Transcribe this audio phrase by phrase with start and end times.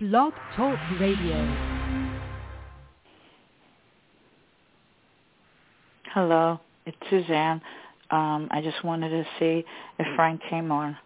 [0.00, 1.84] Blog Talk Radio.
[6.12, 7.62] Hello, it's Suzanne.
[8.10, 9.64] Um, I just wanted to see
[10.00, 10.96] if Frank came on.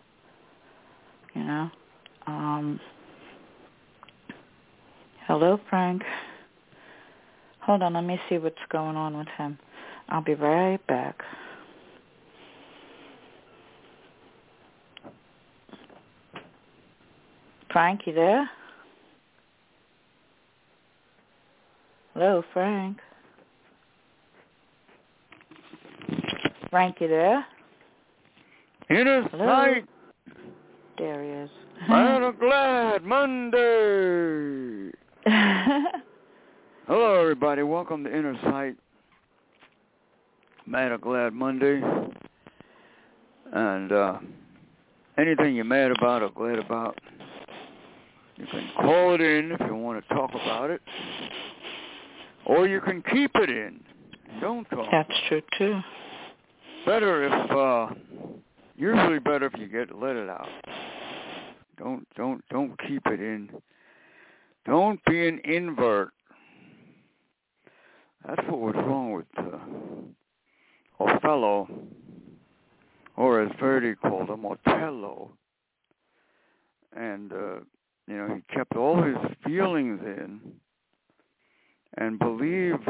[1.35, 1.71] You know.
[2.27, 2.80] Um,
[5.27, 6.03] hello, Frank.
[7.61, 9.59] Hold on, let me see what's going on with him.
[10.09, 11.21] I'll be right back.
[17.70, 18.48] Frank, you there?
[22.18, 22.98] Hello, Frank.
[26.68, 27.46] Frank, you there?
[28.90, 29.46] Inner Hello?
[29.46, 29.84] sight,
[30.98, 31.50] There he is.
[31.88, 34.90] of glad Monday.
[36.88, 37.62] Hello, everybody.
[37.62, 38.74] Welcome to Inner Sight,
[40.66, 41.80] Mad or Glad Monday.
[43.52, 44.18] And uh,
[45.18, 46.98] anything you're mad about or glad about,
[48.37, 50.82] you can call it in if you want to talk about it,
[52.49, 53.80] or you can keep it in.
[54.41, 54.87] Don't talk.
[54.91, 55.80] That's true too.
[56.87, 57.95] Better if, uh,
[58.77, 60.49] usually better if you get let it out.
[61.79, 63.51] Don't don't don't keep it in.
[64.67, 66.11] Don't be an invert.
[68.27, 71.69] That's what was wrong with uh, Othello,
[73.17, 75.31] or as Verdi called him, Otello.
[76.97, 77.61] And uh,
[78.07, 80.41] you know, he kept all his feelings in
[81.99, 82.89] and believed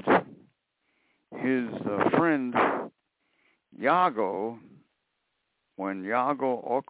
[1.37, 2.55] his uh, friend
[3.83, 4.59] Iago
[5.77, 6.83] when Iago or-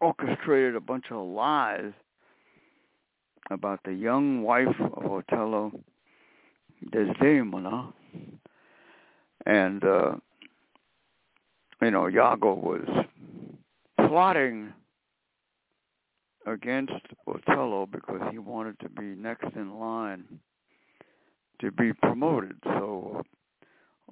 [0.00, 1.92] orchestrated a bunch of lies
[3.50, 5.70] about the young wife of Otello,
[6.90, 7.92] Desdemona,
[9.44, 10.12] and uh,
[11.82, 12.88] you know Iago was
[13.98, 14.72] plotting
[16.46, 16.92] against
[17.26, 20.24] Otello because he wanted to be next in line
[21.60, 22.56] to be promoted.
[22.64, 23.22] So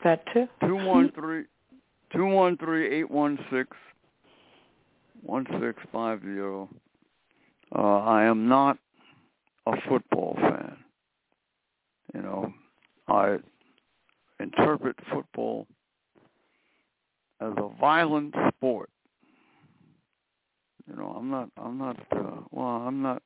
[0.02, 0.46] That too.
[0.60, 1.44] Two one three,
[2.14, 3.70] two one three eight one six,
[5.22, 6.68] one six five zero.
[7.74, 8.78] Uh, I am not
[9.66, 10.76] a football fan.
[12.14, 12.52] You know,
[13.08, 13.38] I
[14.40, 15.66] interpret football
[17.40, 18.90] as a violent sport.
[20.88, 23.22] You know, I'm not, I'm not, uh, well, I'm not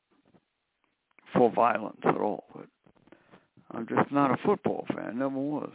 [1.34, 2.66] for violence at all, but
[3.70, 5.72] I'm just not a football fan, never was.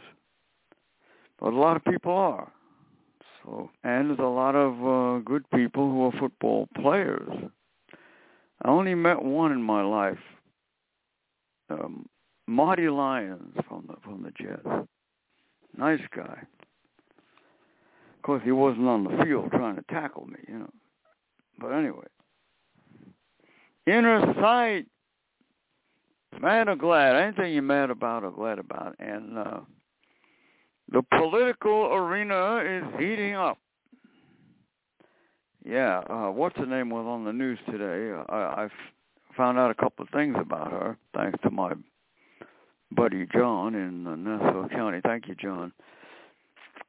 [1.40, 2.52] But a lot of people are.
[3.42, 7.28] So, and there's a lot of uh, good people who are football players.
[8.62, 10.18] I only met one in my life,
[11.68, 12.06] um,
[12.46, 14.88] Marty Lyons from the from the Jets.
[15.76, 16.42] Nice guy.
[18.16, 20.70] Of course, he wasn't on the field trying to tackle me, you know.
[21.58, 22.06] But anyway,
[23.86, 24.86] inner sight.
[26.40, 27.16] Mad or glad?
[27.16, 29.60] Anything you're mad about or glad about, and uh,
[30.92, 33.58] the political arena is heating up.
[35.64, 38.14] Yeah, uh, what's her name was on the news today.
[38.28, 38.68] I, I
[39.36, 41.72] found out a couple of things about her thanks to my
[42.92, 45.00] buddy John in Nassau County.
[45.02, 45.72] Thank you, John.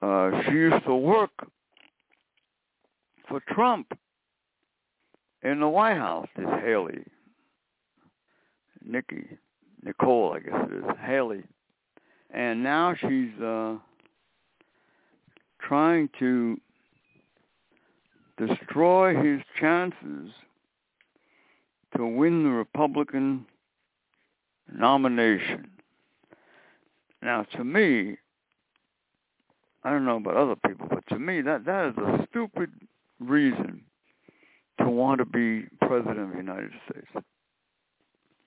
[0.01, 1.31] Uh, she used to work
[3.29, 3.97] for Trump
[5.41, 6.27] in the White House.
[6.35, 7.05] This Haley,
[8.87, 9.25] Nikki,
[9.83, 11.43] Nicole, I guess it is Haley,
[12.31, 13.75] and now she's uh,
[15.59, 16.59] trying to
[18.37, 20.31] destroy his chances
[21.95, 23.45] to win the Republican
[24.71, 25.69] nomination.
[27.21, 28.17] Now, to me,
[29.83, 32.69] I don't know about other people, but to me, that that is a stupid
[33.19, 33.81] reason
[34.79, 37.07] to want to be president of the United States.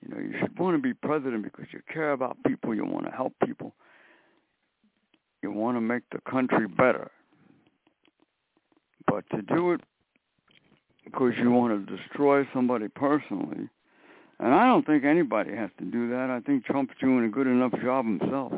[0.01, 3.05] You know, you should want to be president because you care about people, you want
[3.05, 3.73] to help people,
[5.41, 7.11] you want to make the country better.
[9.07, 9.81] But to do it
[11.03, 13.69] because you want to destroy somebody personally,
[14.39, 16.29] and I don't think anybody has to do that.
[16.29, 18.53] I think Trump's doing a good enough job himself.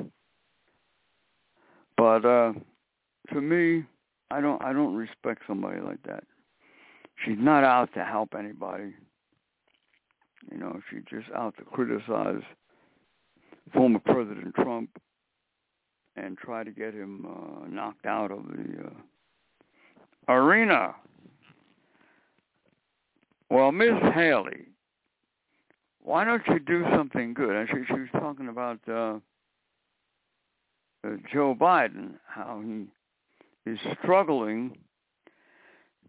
[1.97, 2.53] But uh
[3.33, 3.85] to me,
[4.29, 6.23] I don't I don't respect somebody like that.
[7.23, 8.93] She's not out to help anybody.
[10.49, 12.41] You know, she's just out to criticize
[13.73, 14.89] former President Trump
[16.15, 20.95] and try to get him uh, knocked out of the uh, arena.
[23.49, 24.67] Well, Miss Haley,
[26.01, 27.55] why don't you do something good?
[27.55, 29.19] And she, she was talking about uh,
[31.05, 32.87] uh, Joe Biden, how he
[33.69, 34.77] is struggling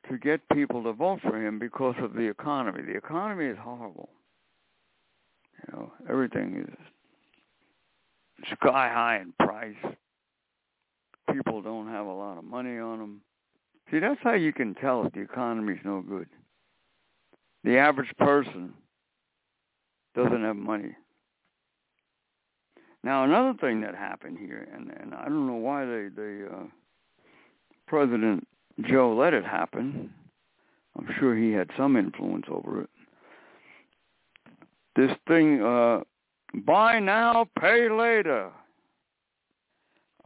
[0.09, 2.83] to get people to vote for him because of the economy.
[2.83, 4.09] The economy is horrible.
[5.67, 9.95] You know, everything is sky high in price.
[11.33, 13.21] People don't have a lot of money on them.
[13.91, 16.29] See, that's how you can tell if the economy's no good.
[17.65, 18.73] The average person
[20.15, 20.97] doesn't have money.
[23.05, 26.65] Now, another thing that happened here, and, and I don't know why they, they uh,
[27.87, 28.47] President
[28.89, 30.13] Joe let it happen.
[30.97, 32.91] I'm sure he had some influence over it.
[34.97, 36.01] This thing, uh,
[36.67, 38.51] buy now, pay later.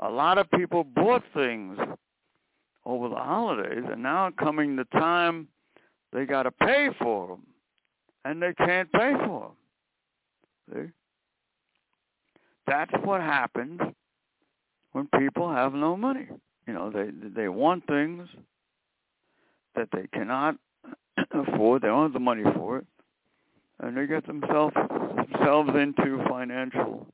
[0.00, 1.78] A lot of people bought things
[2.84, 5.48] over the holidays, and now coming the time
[6.12, 7.46] they got to pay for them,
[8.24, 9.52] and they can't pay for
[10.70, 10.86] them.
[10.86, 10.92] See?
[12.66, 13.80] That's what happens
[14.92, 16.26] when people have no money.
[16.66, 18.28] You know, they they want things
[19.76, 20.56] that they cannot
[21.32, 21.82] afford.
[21.82, 22.86] They don't have the money for it,
[23.80, 27.06] and they get themselves themselves into financial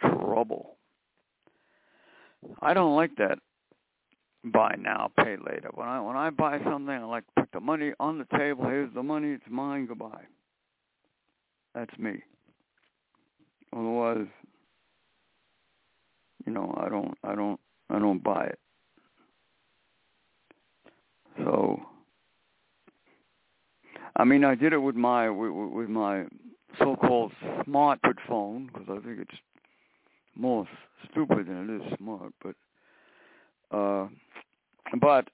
[0.00, 0.76] trouble.
[2.60, 3.38] I don't like that
[4.44, 5.70] buy now, pay later.
[5.74, 8.64] When I when I buy something, I like to put the money on the table.
[8.64, 9.32] Here's the money.
[9.32, 9.86] It's mine.
[9.86, 10.24] Goodbye.
[11.74, 12.22] That's me.
[13.74, 14.26] Otherwise,
[16.46, 18.58] you know, I don't, I don't, I don't buy it.
[21.38, 21.80] So,
[24.22, 26.26] I mean, I did it with my with, with my
[26.78, 27.32] so-called
[27.64, 27.98] smart
[28.28, 29.40] phone because I think it's
[30.36, 30.64] more
[31.10, 32.32] stupid than it is smart.
[32.40, 32.54] But,
[33.76, 34.06] uh,
[35.00, 35.26] but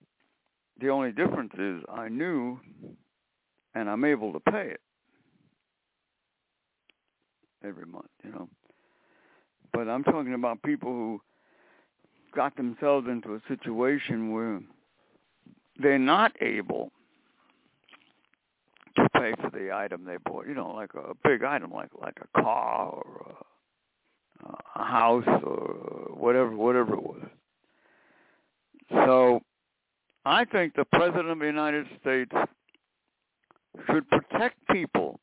[0.81, 2.59] the only difference is I knew,
[3.75, 4.81] and I'm able to pay it
[7.63, 8.09] every month.
[8.25, 8.49] You know,
[9.75, 11.21] but I'm talking about people who
[12.35, 14.63] got themselves into a situation where
[15.79, 16.91] they're not able
[19.19, 20.47] pay for the item they bought.
[20.47, 23.37] You know, like a big item, like like a car or
[24.45, 27.23] a, a house or whatever, whatever it was.
[28.91, 29.41] So,
[30.25, 32.33] I think the president of the United States
[33.87, 35.21] should protect people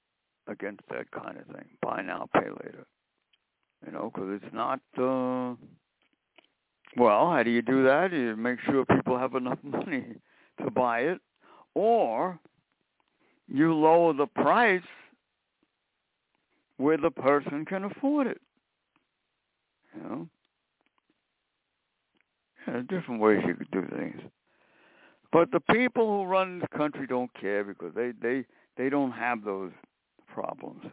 [0.47, 1.65] against that kind of thing.
[1.81, 2.85] Buy now, pay later.
[3.85, 4.79] You know, because it's not.
[4.97, 5.55] uh
[6.97, 8.11] Well, how do you do that?
[8.11, 10.15] You make sure people have enough money
[10.63, 11.19] to buy it,
[11.73, 12.39] or
[13.47, 14.81] you lower the price
[16.77, 18.41] where the person can afford it.
[19.95, 20.27] You know,
[22.67, 24.21] yeah, different ways you could do things.
[25.31, 28.45] But the people who run the country don't care because they they
[28.77, 29.71] they don't have those
[30.27, 30.83] problems.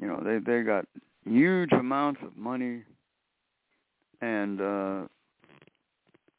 [0.00, 0.86] You know, they they got
[1.24, 2.82] huge amounts of money
[4.20, 5.02] and uh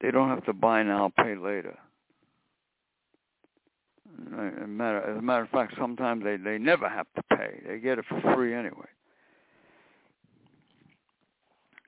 [0.01, 1.77] they don't have to buy now, pay later.
[4.13, 7.61] As a matter, as a matter of fact, sometimes they they never have to pay.
[7.67, 8.87] They get it for free anyway.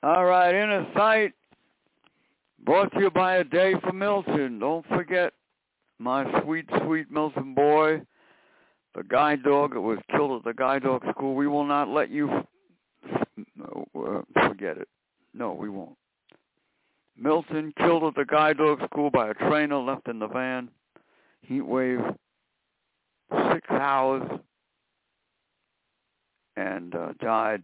[0.04, 1.34] All right, inner sight
[2.64, 4.60] brought to you by a day for Milton.
[4.60, 5.34] Don't forget
[6.00, 8.02] my sweet, sweet Milton boy,
[8.96, 11.36] the guide dog that was killed at the guide dog school.
[11.36, 12.30] We will not let you
[13.10, 14.88] uh, forget it.
[15.34, 15.98] No, we won't.
[17.18, 20.70] Milton killed at the guide dog school by a trainer left in the van.
[21.48, 22.00] Heat wave,
[23.52, 24.24] six hours,
[26.56, 27.64] and uh, died.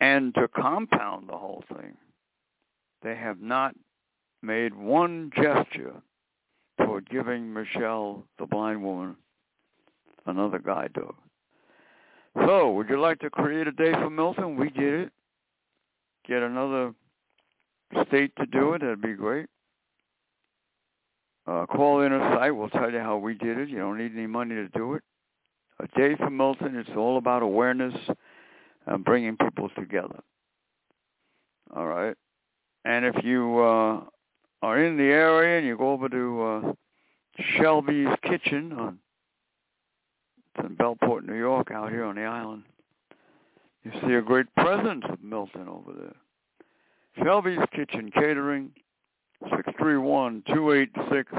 [0.00, 1.96] And to compound the whole thing,
[3.02, 3.74] they have not
[4.42, 5.94] made one gesture
[6.78, 9.16] toward giving Michelle, the blind woman,
[10.26, 11.14] another guide dog.
[12.46, 14.56] So, would you like to create a day for Milton?
[14.56, 15.12] We did it.
[16.26, 16.94] Get another
[18.06, 19.46] state to do it, that'd be great.
[21.50, 22.50] Uh, call Inner Sight.
[22.52, 23.68] We'll tell you how we did it.
[23.68, 25.02] You don't need any money to do it.
[25.80, 26.76] A day for Milton.
[26.76, 27.94] It's all about awareness
[28.86, 30.20] and bringing people together.
[31.74, 32.16] All right.
[32.84, 34.00] And if you uh,
[34.62, 36.72] are in the area and you go over to uh,
[37.56, 38.98] Shelby's Kitchen on
[40.54, 42.64] it's in Bellport, New York, out here on the island,
[43.84, 46.16] you see a great presence of Milton over there.
[47.24, 48.72] Shelby's Kitchen Catering,
[49.48, 51.32] six three one two eight six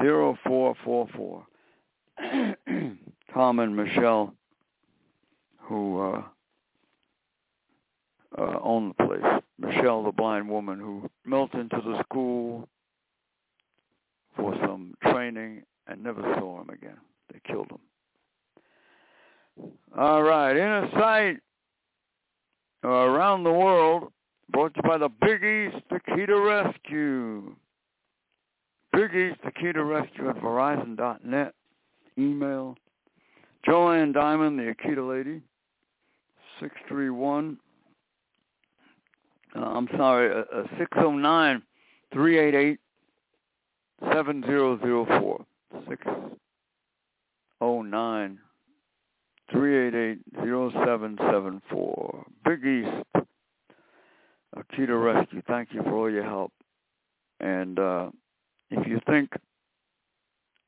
[0.00, 1.46] zero four four four.
[3.34, 4.32] Tom and Michelle,
[5.58, 6.22] who uh,
[8.38, 9.42] uh, own the place.
[9.58, 12.68] Michelle, the blind woman who Milton to the school
[14.36, 16.96] for some training and never saw him again.
[17.32, 17.78] They killed him.
[19.96, 21.36] All right, Inner Sight
[22.82, 24.12] around the world,
[24.50, 27.54] brought to you by the Big East Akita Rescue.
[28.92, 31.54] Big East Akita Rescue at Verizon.net.
[32.16, 32.76] Email
[33.64, 35.40] Joanne Diamond, the Akita lady,
[36.60, 37.58] 631
[39.56, 41.62] uh, I'm sorry, uh, uh, 609
[42.12, 42.80] 388
[44.12, 45.46] 7004.
[45.88, 48.38] 609
[49.52, 52.24] 388 0774.
[52.44, 52.90] Big East
[54.56, 55.42] Akita Rescue.
[55.46, 56.52] Thank you for all your help.
[57.40, 58.10] And uh,
[58.70, 59.30] if you think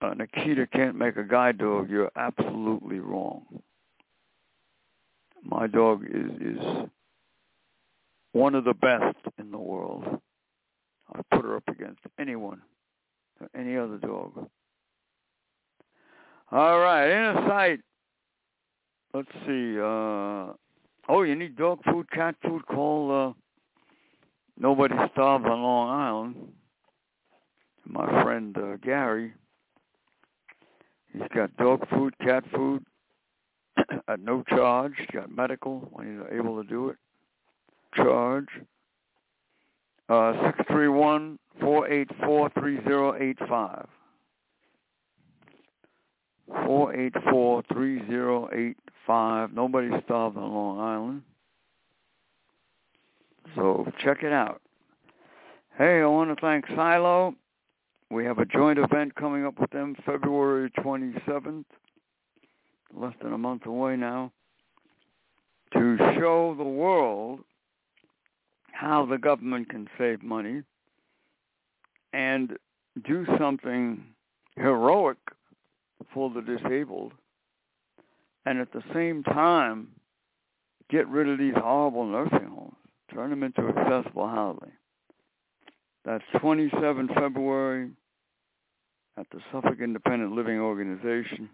[0.01, 3.45] an Akita can't make a guide dog, you're absolutely wrong.
[5.43, 6.89] My dog is is
[8.33, 10.05] one of the best in the world.
[11.15, 12.61] I put her up against anyone,
[13.41, 14.49] or any other dog.
[16.51, 17.81] All right, Inner Sight.
[19.15, 19.79] Let's see.
[19.79, 20.53] Uh,
[21.09, 22.67] oh, you need dog food, cat food?
[22.67, 23.33] Call uh,
[24.59, 26.37] Nobody Starves on Long Island.
[27.85, 29.33] My friend uh, Gary.
[31.13, 32.85] He's got dog food, cat food
[34.09, 34.93] at no charge.
[34.99, 36.97] He's got medical when he's able to do it
[37.97, 38.49] charge.
[40.09, 43.87] Uh, six three one four eight four three zero eight five.
[46.65, 49.53] Four eight four three zero eight five.
[49.53, 51.23] Nobody starved on Long Island.
[53.55, 54.61] So check it out.
[55.79, 57.35] Hey, I want to thank Silo.
[58.11, 61.65] We have a joint event coming up with them February 27th,
[62.95, 64.33] less than a month away now,
[65.73, 67.41] to show the world
[68.73, 70.63] how the government can save money
[72.13, 72.57] and
[73.07, 74.03] do something
[74.57, 75.19] heroic
[76.13, 77.13] for the disabled
[78.47, 79.89] and at the same time
[80.89, 82.66] get rid of these horrible nursing homes,
[83.13, 84.73] turn them into accessible housing.
[86.05, 87.91] That's 27 February
[89.19, 91.49] at the Suffolk Independent Living Organization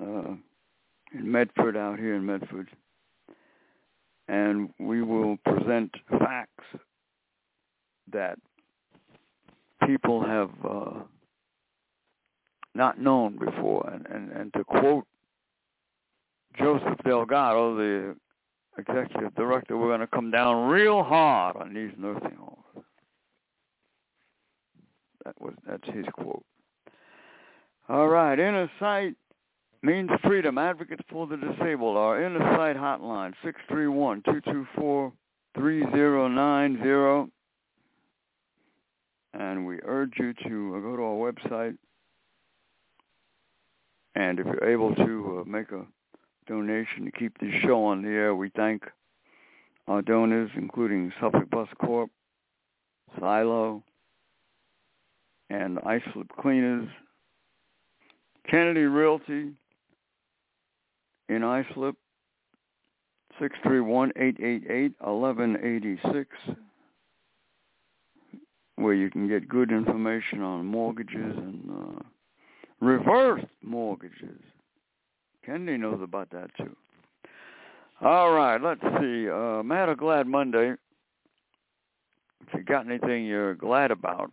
[0.00, 0.34] uh,
[1.12, 2.68] in Medford, out here in Medford
[4.30, 6.64] and we will present facts
[8.12, 8.38] that
[9.84, 11.00] people have uh,
[12.76, 13.90] not known before.
[13.92, 15.04] And, and, and to quote
[16.56, 18.16] Joseph Delgado, the
[18.78, 22.84] executive director, we're going to come down real hard on these nursing homes.
[25.24, 26.44] That was that's his quote.
[27.88, 29.16] All right, inner sight
[29.82, 33.32] Means Freedom, Advocates for the Disabled, our inner sight hotline,
[35.56, 37.30] 631-224-3090.
[39.32, 41.78] And we urge you to uh, go to our website.
[44.14, 45.86] And if you're able to uh, make a
[46.46, 48.84] donation to keep this show on the air, we thank
[49.88, 52.10] our donors, including Suffolk Bus Corp,
[53.18, 53.82] Silo,
[55.48, 56.88] and Islip Cleaners,
[58.48, 59.52] Kennedy Realty,
[61.28, 61.96] in Islip,
[63.40, 66.26] 631-888-1186,
[68.76, 72.00] where you can get good information on mortgages and uh,
[72.80, 74.40] reverse mortgages.
[75.44, 76.76] Kennedy knows about that too.
[78.00, 79.28] All right, let's see.
[79.28, 80.74] Uh, Mad or Glad Monday.
[82.46, 84.32] If you got anything you're glad about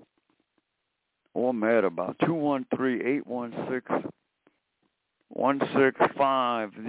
[1.34, 4.10] or mad about, 213-816
[5.30, 6.84] 1650.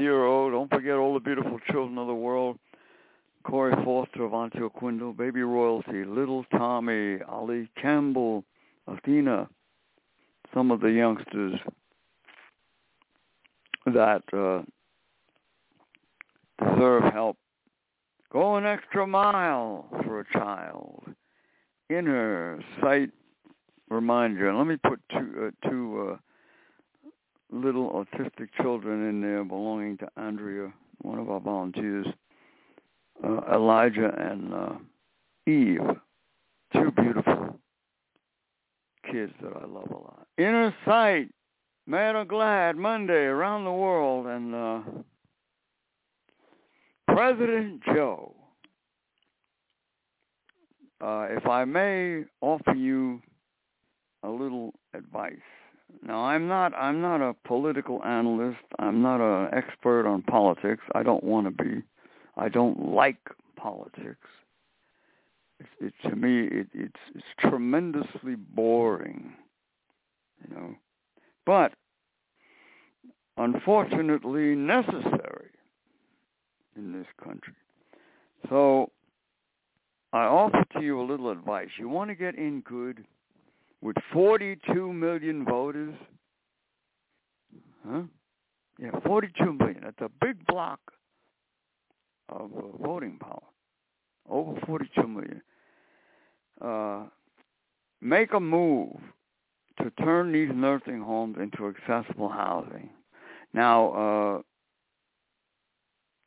[0.53, 2.59] Don't forget all the beautiful children of the world.
[3.45, 8.45] Corey Foster of Antio Quindle, Baby Royalty, Little Tommy, Ali Campbell,
[8.87, 9.49] Athena,
[10.53, 11.59] some of the youngsters
[13.93, 14.63] that uh,
[16.65, 17.37] deserve help.
[18.33, 21.03] Go an extra mile for a child.
[21.89, 23.11] Inner Sight
[23.89, 24.49] remind you.
[24.49, 26.17] And let me put two uh, two uh,
[27.51, 32.07] little autistic children in there belonging to Andrea, one of our volunteers,
[33.25, 34.73] uh, Elijah and uh,
[35.47, 35.97] Eve,
[36.75, 37.59] two beautiful
[39.11, 40.27] kids that I love a lot.
[40.37, 41.29] Inner sight,
[41.97, 44.81] or glad, Monday around the world, and uh,
[47.07, 48.35] President Joe.
[51.01, 53.23] Uh, if I may offer you
[54.23, 55.37] a little advice.
[56.03, 58.59] Now, I'm not I'm not a political analyst.
[58.79, 60.83] I'm not an expert on politics.
[60.95, 61.83] I don't want to be.
[62.37, 64.29] I don't like politics.
[65.61, 69.33] It's, it, to me, it, it's it's tremendously boring,
[70.43, 70.75] you know.
[71.49, 71.73] But
[73.39, 75.49] unfortunately, necessary
[76.77, 77.55] in this country.
[78.51, 78.91] So
[80.13, 81.69] I offer to you a little advice.
[81.79, 83.03] You want to get in good
[83.81, 85.95] with 42 million voters?
[87.89, 88.03] Huh?
[88.79, 89.81] Yeah, 42 million.
[89.85, 90.81] That's a big block
[92.29, 93.41] of uh, voting power.
[94.29, 95.41] Over 42 million.
[96.61, 97.05] Uh,
[98.03, 99.01] make a move
[99.79, 102.91] to turn these nursing homes into accessible housing.
[103.53, 104.43] Now,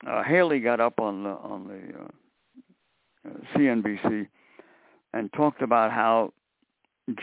[0.05, 4.27] uh, uh, Haley got up on the on the uh, CNBC
[5.13, 6.33] and talked about how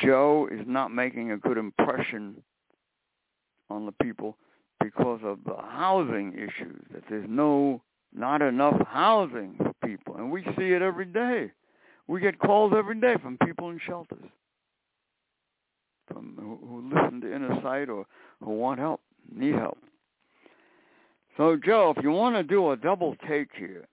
[0.00, 2.42] Joe is not making a good impression
[3.70, 4.36] on the people
[4.82, 6.82] because of the housing issues.
[6.92, 7.82] That there's no
[8.14, 11.50] not enough housing for people, and we see it every day.
[12.06, 14.30] We get calls every day from people in shelters,
[16.60, 18.06] who, listen to Inner Sight or
[18.42, 19.00] who want help,
[19.34, 19.78] need help.
[21.36, 23.86] So, Joe, if you want to do a double take here,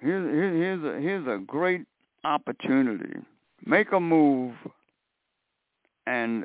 [0.00, 1.86] here's, here's, a, here's a great
[2.24, 3.18] opportunity.
[3.64, 4.54] Make a move
[6.06, 6.44] and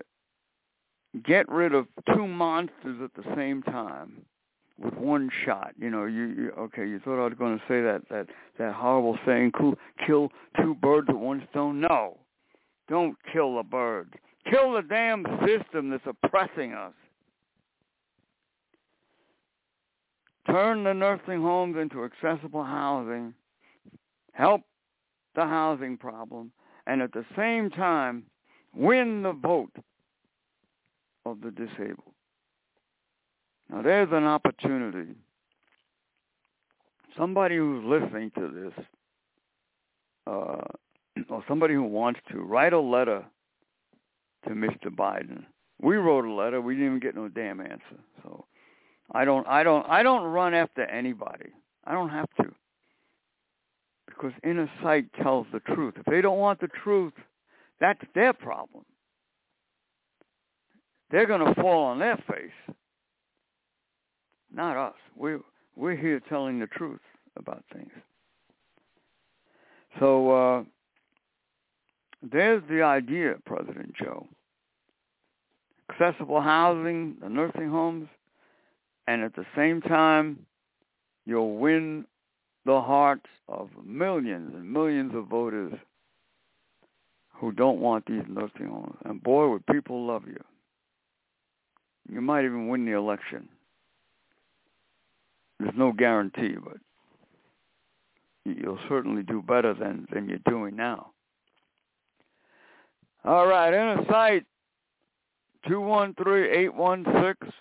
[1.26, 4.26] get rid of two monsters at the same time
[4.82, 5.74] with one shot.
[5.78, 6.88] You know, you, you okay?
[6.88, 9.52] You thought I was going to say that that that horrible saying,
[10.06, 12.18] "Kill two birds with one stone." No,
[12.88, 14.16] don't kill the bird.
[14.50, 16.94] Kill the damn system that's oppressing us.
[20.52, 23.34] turn the nursing homes into accessible housing,
[24.34, 24.62] help
[25.36, 26.52] the housing problem,
[26.88, 28.24] and at the same time
[28.76, 29.76] win the vote
[31.26, 32.14] of the disabled.
[33.70, 35.16] Now there's an opportunity.
[37.18, 38.86] Somebody who's listening to this,
[40.26, 40.62] uh,
[41.30, 43.26] or somebody who wants to, write a letter
[44.48, 44.88] to Mr.
[44.88, 45.44] Biden.
[45.82, 46.62] We wrote a letter.
[46.62, 48.00] We didn't even get no damn answer.
[48.24, 48.46] So
[49.12, 51.52] I don't I don't I don't run after anybody.
[51.86, 52.52] I don't have to.
[54.08, 55.94] Because inner sight tells the truth.
[55.98, 57.14] If they don't want the truth,
[57.80, 58.84] that's their problem.
[61.12, 62.76] They're going to fall on their face.
[64.54, 64.96] Not us.
[65.16, 65.40] We're
[65.76, 67.00] we're here telling the truth
[67.38, 67.92] about things.
[70.00, 70.64] So uh,
[72.22, 74.28] there's the idea, President Joe.
[75.90, 78.08] Accessible housing, the nursing homes,
[79.08, 80.46] and at the same time,
[81.26, 82.06] you'll win
[82.66, 85.74] the hearts of millions and millions of voters
[87.34, 88.98] who don't want these nursing homes.
[89.06, 90.44] And boy, would people love you.
[92.12, 93.48] You might even win the election.
[95.60, 96.78] There's no guarantee, but
[98.46, 101.12] you'll certainly do better than, than you're doing now.
[103.26, 104.46] All right, inner sight,
[105.68, 107.52] 213-816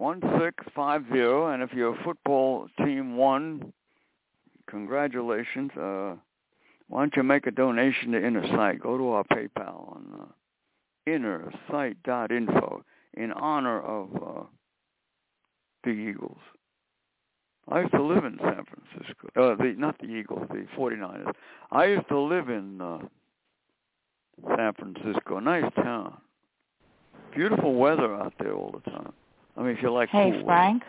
[0.00, 1.52] 1650.
[1.52, 3.72] And if your football team won,
[4.68, 5.70] congratulations.
[5.76, 6.14] Uh,
[6.88, 8.80] why don't you make a donation to Inner Sight?
[8.80, 10.24] Go to our PayPal on uh,
[11.08, 12.82] innersight.info
[13.14, 14.42] in honor of uh,
[15.84, 16.38] the Eagles.
[17.68, 19.28] I used to live in San Francisco.
[19.36, 21.32] Uh, the, not the Eagles, the 49ers.
[21.70, 22.98] I used to live in uh,
[24.56, 25.38] San Francisco.
[25.38, 26.16] Nice town.
[27.34, 29.12] Beautiful weather out there all the time.
[29.56, 30.08] I mean, if you like.
[30.08, 30.82] Hey, cool Frank.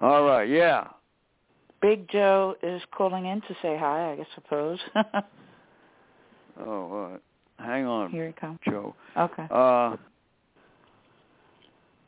[0.00, 0.48] All right.
[0.48, 0.88] Yeah.
[1.80, 4.12] Big Joe is calling in to say hi.
[4.12, 4.78] I guess, suppose.
[6.60, 7.10] oh,
[7.58, 8.10] uh, hang on.
[8.10, 8.58] Here he comes.
[8.64, 8.94] Joe.
[9.16, 9.46] Okay.
[9.50, 9.96] Uh,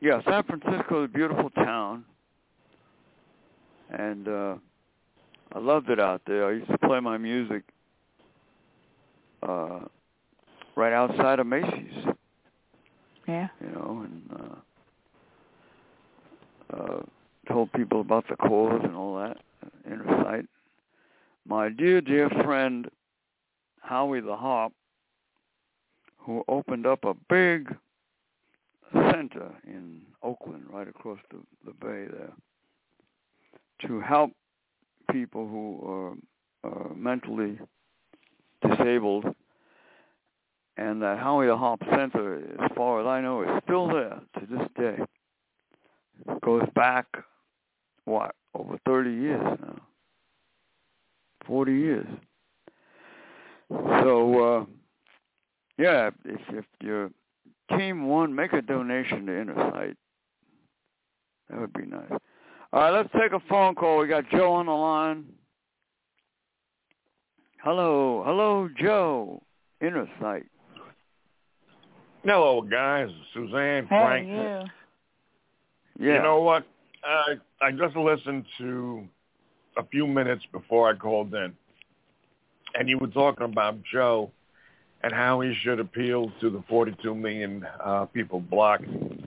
[0.00, 2.04] yeah, San Francisco is a beautiful town,
[3.90, 4.54] and uh,
[5.52, 6.48] I loved it out there.
[6.48, 7.62] I used to play my music
[9.42, 9.80] uh,
[10.76, 12.04] right outside of Macy's.
[13.26, 13.48] Yeah.
[13.60, 14.30] You know, and
[16.72, 17.02] uh, uh,
[17.48, 19.36] told people about the cause and all that,
[19.86, 20.46] inner sight.
[21.46, 22.88] My dear, dear friend,
[23.80, 24.72] Howie the Harp,
[26.18, 27.74] who opened up a big
[28.92, 32.32] center in Oakland, right across the, the bay there,
[33.86, 34.30] to help
[35.10, 36.16] people who
[36.64, 37.58] are, are mentally
[38.62, 39.24] disabled.
[40.76, 44.46] And that Howie the Harp Center, as far as I know, is still there to
[44.46, 44.96] this day.
[46.28, 47.06] It goes back,
[48.04, 49.76] what, over 30 years now.
[51.46, 52.06] 40 years.
[53.70, 54.64] So, uh,
[55.76, 57.10] yeah, if, if your
[57.76, 59.96] team won, make a donation to Inner Sight.
[61.48, 62.10] That would be nice.
[62.72, 63.98] All right, let's take a phone call.
[63.98, 65.24] We got Joe on the line.
[67.62, 69.42] Hello, hello, Joe.
[69.80, 70.46] Inner Sight.
[72.24, 73.08] Hello, guys.
[73.34, 74.28] Suzanne, Hey, Frank.
[74.28, 74.34] you.
[76.06, 76.16] Yeah.
[76.16, 76.64] You know what?
[77.04, 79.06] I I just listened to
[79.76, 81.52] a few minutes before I called in,
[82.74, 84.30] and you were talking about Joe
[85.02, 88.84] and how he should appeal to the 42 million uh, people blocked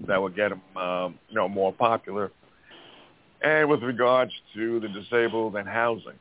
[0.08, 2.32] that would get him, um, you know, more popular.
[3.42, 6.20] And with regards to the disabled and housing,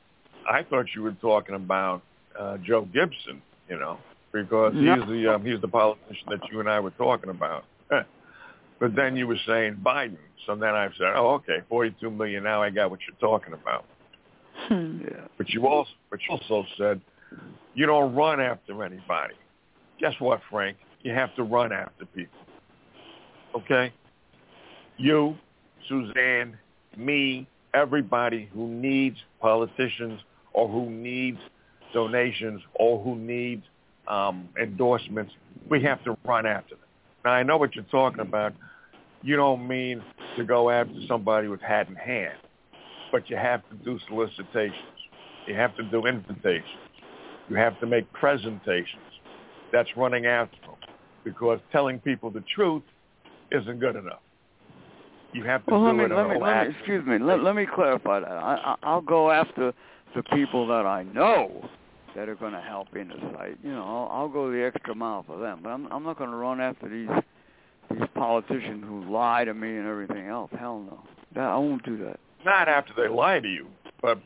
[0.50, 2.02] I thought you were talking about
[2.38, 3.98] uh, Joe Gibson, you know,
[4.32, 4.96] because No.
[4.96, 7.64] he's the um, he's the politician that you and I were talking about.
[7.88, 12.44] but then you were saying Biden, so then I said, oh, okay, 42 million.
[12.44, 13.84] Now I got what you're talking about.
[14.68, 15.00] Hmm.
[15.02, 15.26] Yeah.
[15.38, 17.00] But you also, but you also said
[17.74, 19.34] you don't run after anybody.
[19.98, 20.76] Guess what, Frank?
[21.02, 22.38] You have to run after people.
[23.56, 23.92] Okay?
[24.98, 25.36] You,
[25.88, 26.56] Suzanne,
[26.96, 30.20] me, everybody who needs politicians
[30.54, 31.38] or who needs
[31.92, 33.62] donations or who needs
[34.08, 35.32] um, endorsements,
[35.70, 36.84] we have to run after them.
[37.24, 38.52] Now, I know what you're talking about.
[39.22, 40.02] You don't mean
[40.36, 42.38] to go after somebody with hat in hand,
[43.12, 44.74] but you have to do solicitations.
[45.46, 46.64] You have to do invitations.
[47.48, 49.02] You have to make presentations.
[49.72, 50.76] That's running after them
[51.24, 52.82] because telling people the truth
[53.52, 54.20] isn't good enough.
[55.32, 57.18] You have to Well, let do me, it let in me, let me, excuse me.
[57.18, 58.30] Let, let me clarify that.
[58.30, 59.72] I, I, I'll go after
[60.14, 61.68] the people that I know
[62.14, 63.58] that are going to help Inner Sight.
[63.64, 65.60] You know, I'll, I'll go the extra mile for them.
[65.62, 67.08] But I'm, I'm not going to run after these
[67.90, 70.50] these politicians who lie to me and everything else.
[70.58, 71.00] Hell no.
[71.34, 72.18] That, I won't do that.
[72.44, 73.66] Not after they lie to you,
[74.00, 74.18] but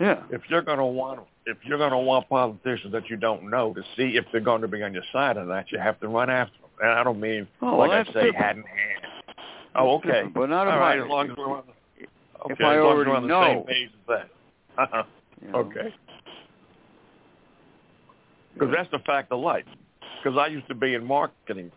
[0.00, 0.22] Yeah.
[0.30, 3.74] if you're going to want if you're going to want politicians that you don't know
[3.74, 6.08] to see if they're going to be on your side or not, you have to
[6.08, 6.70] run after them.
[6.80, 8.36] And I don't mean Oh, like well, I say, different.
[8.36, 9.36] hand in hand.
[9.74, 10.22] Oh, okay.
[10.32, 12.08] But not All right, I, as long as we're on the, if
[12.44, 13.46] I as long as already on the know.
[13.46, 14.28] same page as that.
[14.82, 15.02] Uh-huh.
[15.42, 15.58] You know.
[15.58, 15.94] Okay.
[18.54, 19.64] Because that's the fact of life.
[20.22, 21.70] Because I used to be in marketing.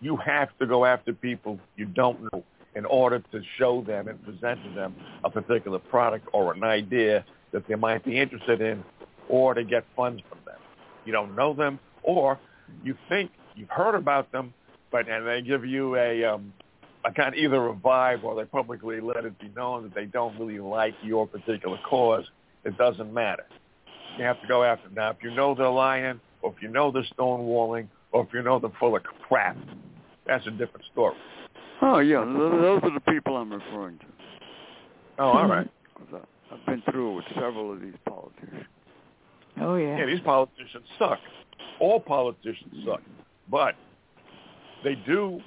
[0.00, 4.22] You have to go after people you don't know in order to show them and
[4.24, 8.82] present to them a particular product or an idea that they might be interested in
[9.28, 10.58] or to get funds from them.
[11.04, 12.38] You don't know them or
[12.84, 14.54] you think you've heard about them,
[14.90, 16.52] but and they give you a, um,
[17.04, 20.06] a kind of either a vibe or they publicly let it be known that they
[20.06, 22.24] don't really like your particular cause.
[22.64, 23.44] It doesn't matter.
[24.18, 24.94] You have to go after them.
[24.96, 28.42] Now, if you know they're lying, or if you know they're stonewalling, or if you
[28.42, 29.56] know they're full of crap,
[30.26, 31.16] that's a different story.
[31.82, 34.04] Oh yeah, those are the people I'm referring to.
[35.18, 35.68] Oh, all right.
[35.94, 38.66] 'Cause I, I've been through it with several of these politicians.
[39.60, 39.98] Oh yeah.
[39.98, 41.18] Yeah, these politicians suck.
[41.80, 43.00] All politicians suck.
[43.50, 43.74] But
[44.84, 45.40] they do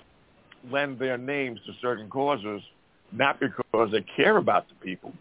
[0.71, 2.61] lend their names to certain causes,
[3.11, 5.13] not because they care about the people,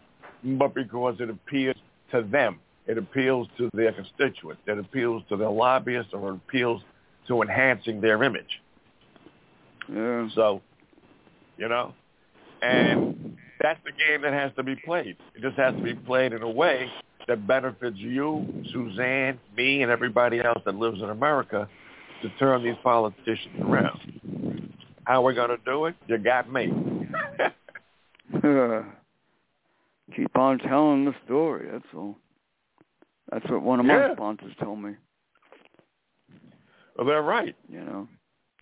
[0.43, 1.77] but because it appeals
[2.11, 2.59] to them.
[2.85, 4.61] It appeals to their constituents.
[4.67, 6.81] It appeals to their lobbyists or it appeals
[7.27, 8.61] to enhancing their image.
[9.89, 10.27] Yeah.
[10.35, 10.61] So,
[11.57, 11.93] you know,
[12.61, 15.15] and that's the game that has to be played.
[15.35, 16.89] It just has to be played in a way
[17.27, 21.69] that benefits you, Suzanne, me, and everybody else that lives in America
[22.21, 24.73] to turn these politicians around.
[25.05, 25.95] How we're going to do it?
[26.07, 26.71] You got me.
[30.15, 31.67] Keep on telling the story.
[31.71, 32.17] That's all.
[33.31, 34.91] That's what one of my sponsors told me.
[36.97, 37.55] well, they're right.
[37.69, 38.07] You know.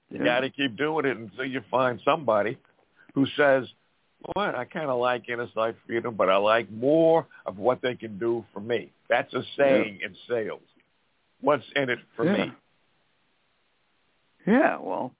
[0.09, 0.25] You Yeah.
[0.25, 2.57] got to keep doing it until you find somebody
[3.13, 3.67] who says,
[4.33, 4.55] "What?
[4.55, 8.17] I kind of like inner sight freedom, but I like more of what they can
[8.17, 10.61] do for me." That's a saying in sales.
[11.41, 12.45] What's in it for yeah.
[12.45, 12.51] me?
[14.45, 14.77] Yeah.
[14.79, 15.11] Well,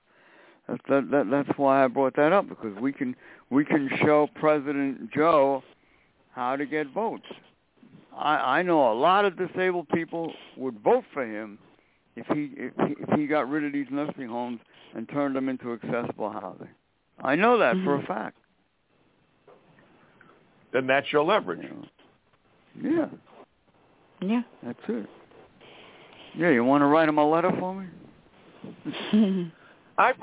[0.67, 1.30] that's that, that.
[1.30, 3.15] That's why I brought that up because we can
[3.50, 5.63] we can show President Joe
[6.34, 7.26] how to get votes.
[8.15, 11.58] I I know a lot of disabled people would vote for him
[12.15, 14.60] if he if he, if he got rid of these nursing homes
[14.96, 16.70] and turned them into accessible housing.
[17.24, 18.08] I know that for a mm-hmm.
[18.08, 18.38] fact.
[20.74, 21.62] Then that's your leverage.
[21.62, 22.89] You.
[22.89, 23.08] Yeah,
[24.22, 24.41] Yeah.
[24.63, 25.10] that's it.
[26.36, 29.52] Yeah, you want to write him a letter for me?
[29.98, 30.13] I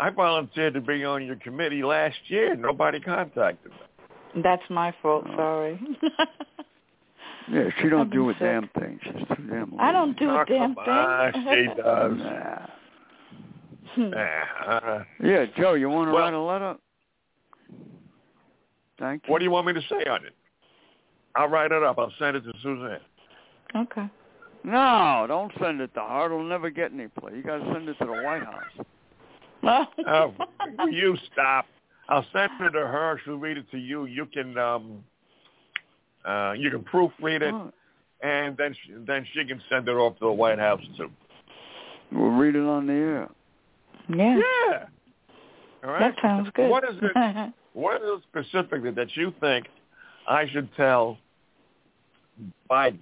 [0.00, 2.54] I volunteered to be on your committee last year.
[2.56, 3.78] Nobody contacted me.
[4.42, 5.24] That's my fault.
[5.30, 5.36] Oh.
[5.36, 5.80] Sorry.
[7.50, 8.40] Yeah, she don't I've do a sick.
[8.42, 9.00] damn thing.
[9.02, 9.70] She's too damn.
[9.70, 9.76] Lazy.
[9.78, 11.44] I don't do Oh, a damn come on, thing.
[11.74, 12.12] she does.
[12.18, 12.66] Nah.
[13.94, 14.10] Hmm.
[14.10, 16.74] Nah, uh, Yeah, Joe, you want to Well- write a letter?
[18.98, 19.32] Thank you.
[19.32, 20.34] what do you want me to say on it?
[21.36, 21.98] I'll write it up.
[21.98, 23.00] I'll send it to Suzanne.
[23.76, 24.10] okay.
[24.64, 26.26] No, don't send it to her.
[26.26, 27.32] It'll never get any play.
[27.36, 28.86] You got to send it to the White House.
[30.06, 30.34] Oh,
[30.90, 31.64] you stop.
[32.08, 33.20] I'll send it to her.
[33.24, 34.06] She'll read it to you.
[34.06, 35.04] You can um
[36.24, 37.72] uh you can proofread it Oh,
[38.22, 41.10] and then she, then she can send it off to the White House too.
[42.12, 43.28] we'll read it on the air.
[44.08, 44.38] yeah.
[44.38, 44.84] Yeah.
[45.84, 46.00] All right.
[46.00, 46.68] That sounds good.
[46.70, 49.66] What is it what is it specifically that you think
[50.26, 51.18] I should tell
[52.70, 52.98] Biden?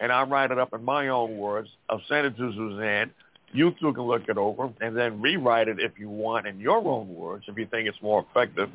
[0.00, 1.68] And I'll write it up in my own words.
[1.88, 3.10] I'll send it to Suzanne.
[3.52, 6.86] You two can look it over and then rewrite it if you want in your
[6.86, 8.68] own words if you think it's more effective.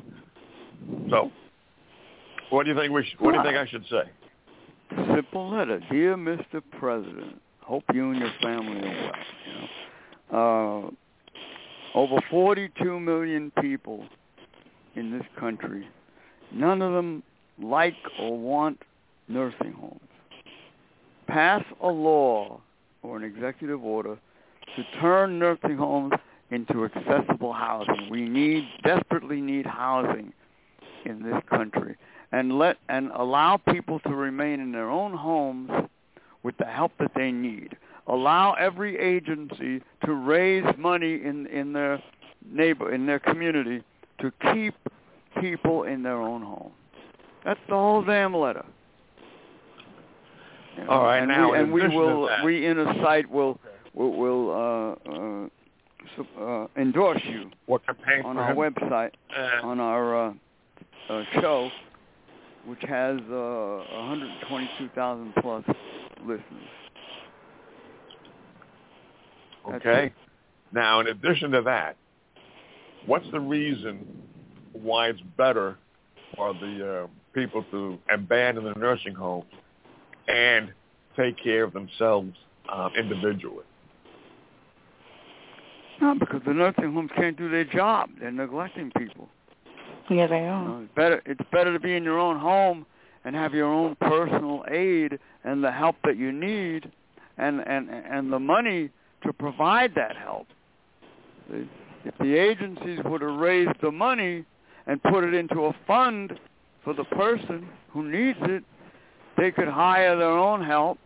[1.10, 1.30] So,
[2.50, 4.10] what do you think we what do you think I should say?
[5.14, 5.80] Simple letter.
[5.90, 6.62] Dear Mr.
[6.78, 9.12] President, hope you and your family are well.
[9.46, 10.88] You know?
[11.94, 14.04] uh, over 42 million people
[14.96, 15.88] in this country.
[16.52, 17.22] None of them
[17.62, 18.80] like or want
[19.28, 20.00] nursing homes.
[21.26, 22.60] Pass a law
[23.02, 24.18] or an executive order
[24.76, 26.12] to turn nursing homes
[26.50, 28.08] into accessible housing.
[28.10, 30.32] We need desperately need housing
[31.04, 31.96] in this country
[32.32, 35.70] and let and allow people to remain in their own homes
[36.42, 37.76] with the help that they need.
[38.06, 42.02] Allow every agency to raise money in in their
[42.50, 43.82] neighbor in their community
[44.20, 44.74] to keep
[45.40, 46.72] people in their own home.
[47.44, 48.64] That's the whole damn letter.
[50.76, 53.58] You know, All right, and now, we, and we will we Inner Sight will
[53.94, 57.50] will, will uh, uh, uh, endorse you
[58.24, 58.56] on our him?
[58.56, 60.32] website Uh, on our uh,
[61.08, 61.70] uh, show,
[62.66, 65.64] which has uh, 122,000 plus
[66.20, 66.44] listeners.
[69.74, 70.12] Okay.
[70.72, 71.96] Now, in addition to that,
[73.06, 74.06] what's the reason
[74.72, 75.78] why it's better
[76.36, 79.46] for the uh, people to abandon the nursing homes
[80.28, 80.72] and
[81.16, 82.32] take care of themselves
[82.70, 83.64] um, individually?
[86.00, 88.10] No, because the nursing homes can't do their job.
[88.20, 89.28] They're neglecting people.
[90.10, 90.64] yeah, they You are.
[90.68, 91.22] know, it's better.
[91.26, 92.84] It's better to be in your own home
[93.24, 96.90] and have your own personal aid and the help that you need,
[97.38, 98.90] and and and the money
[99.24, 100.46] to provide that help.
[101.50, 104.44] If the agencies would have raised the money
[104.86, 106.38] and put it into a fund
[106.82, 108.62] for the person who needs it,
[109.38, 110.98] they could hire their own help,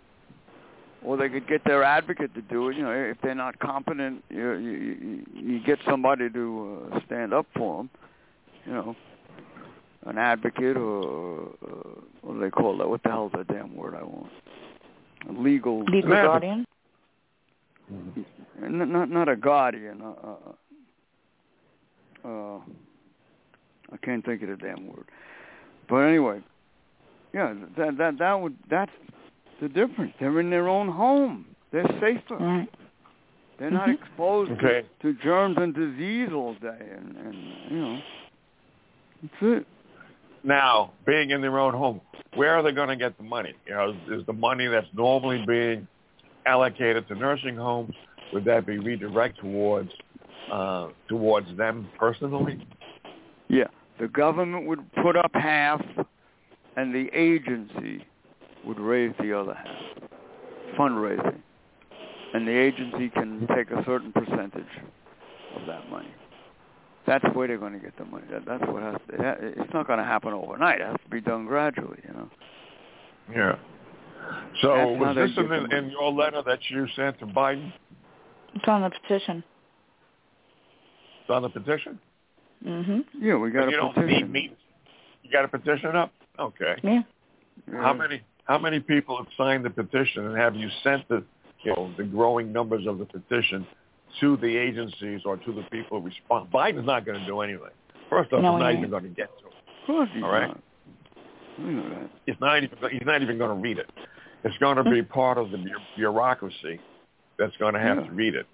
[1.05, 2.77] or they could get their advocate to do it.
[2.77, 7.47] You know, if they're not competent, you you, you, get somebody to uh, stand up
[7.57, 7.91] for them.
[8.67, 8.97] You know,
[10.07, 12.89] an advocate or uh, what do they call that?
[12.89, 14.31] What the hell's that damn word I want?
[15.29, 16.65] A legal, Legal guardian.
[17.91, 20.03] n- not not a guardian.
[20.03, 20.15] Uh,
[22.25, 22.61] uh, uh,
[23.93, 25.07] I can't think of the damn word.
[25.89, 26.41] But anyway,
[27.33, 28.93] yeah, that that that would that's
[29.61, 30.13] the difference.
[30.21, 31.47] They're in their own home.
[31.73, 32.37] They're safer.
[32.39, 32.69] Right.
[33.59, 33.95] They're not Mhm.
[34.01, 34.85] exposed Okay.
[35.01, 37.35] to, to germs and disease all day, and, and
[37.71, 37.99] you know,
[39.23, 39.67] that's it.
[40.45, 42.01] Now, being in their own home,
[42.35, 43.55] where are they going to get the money?
[43.67, 45.89] You know, is, is the money that's normally being
[46.47, 47.95] allocated to nursing homes
[48.33, 49.91] would that be redirected towards
[50.53, 52.65] uh, towards them personally?
[53.49, 53.67] Yeah,
[53.99, 55.85] the government would put up half,
[56.77, 58.05] and the agency
[58.69, 59.67] would raise the other half.
[60.79, 61.41] Fundraising,
[62.35, 64.69] and the agency can take a certain percentage
[65.57, 66.15] of that money.
[67.07, 68.27] That's where they're going to get the money.
[68.31, 69.15] That, that's what has to.
[69.15, 70.83] it It's not going to happen overnight.
[70.83, 71.99] It has to be done gradually.
[72.07, 72.31] You know.
[73.35, 73.57] Yeah.
[74.61, 77.73] So That's was this in, in your letter that you sent to Biden?
[78.55, 79.43] It's on the petition.
[81.23, 81.99] It's on the petition?
[82.65, 83.05] Mhm.
[83.19, 84.25] Yeah, we got you a don't petition.
[84.25, 84.57] need me.
[85.23, 86.13] You got a petition up?
[86.39, 86.75] Okay.
[86.83, 87.03] Yeah.
[87.73, 87.83] Yeah.
[87.83, 91.23] How many how many people have signed the petition and have you sent the
[91.65, 93.67] you know the growing numbers of the petition
[94.21, 96.51] to the agencies or to the people who respond?
[96.51, 97.69] Biden's not going to do anything.
[98.09, 99.53] First off, No, he's not even going to get to it.
[99.83, 100.49] Of course he's All right.
[100.49, 100.61] not.
[101.59, 102.11] We know that.
[102.27, 103.89] He's not even he's not even going to read it.
[104.45, 105.63] It's going to be part of the
[105.97, 106.81] bureaucracy
[107.39, 108.05] that's going to have Yeah.
[108.05, 108.47] to read it.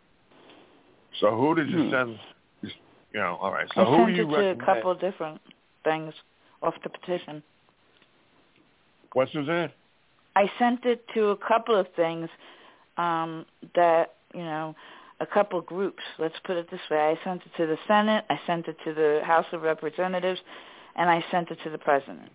[1.21, 1.91] So who did you Hmm.
[1.91, 2.19] send?
[2.63, 3.69] You know, all right.
[3.77, 4.61] So I who do you recommend?
[4.61, 5.41] a couple of different
[5.85, 6.13] things
[6.63, 7.45] off the petition.
[9.13, 9.71] What, Suzanne?
[10.37, 12.29] I sent it to a couple of things
[12.97, 14.75] um, that you know
[15.21, 16.03] a couple groups.
[16.19, 18.95] Let's put it this way: I sent it to the Senate, I sent it to
[18.95, 20.41] the House of Representatives,
[20.97, 22.31] and I sent it to the President.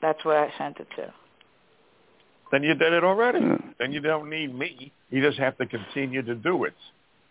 [0.00, 1.12] That's where I sent it to.
[2.50, 3.40] Then you did it already.
[3.78, 4.92] Then you don't need me.
[5.10, 6.74] You just have to continue to do it.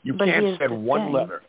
[0.04, 1.14] You But can't send one thing.
[1.14, 1.42] letter.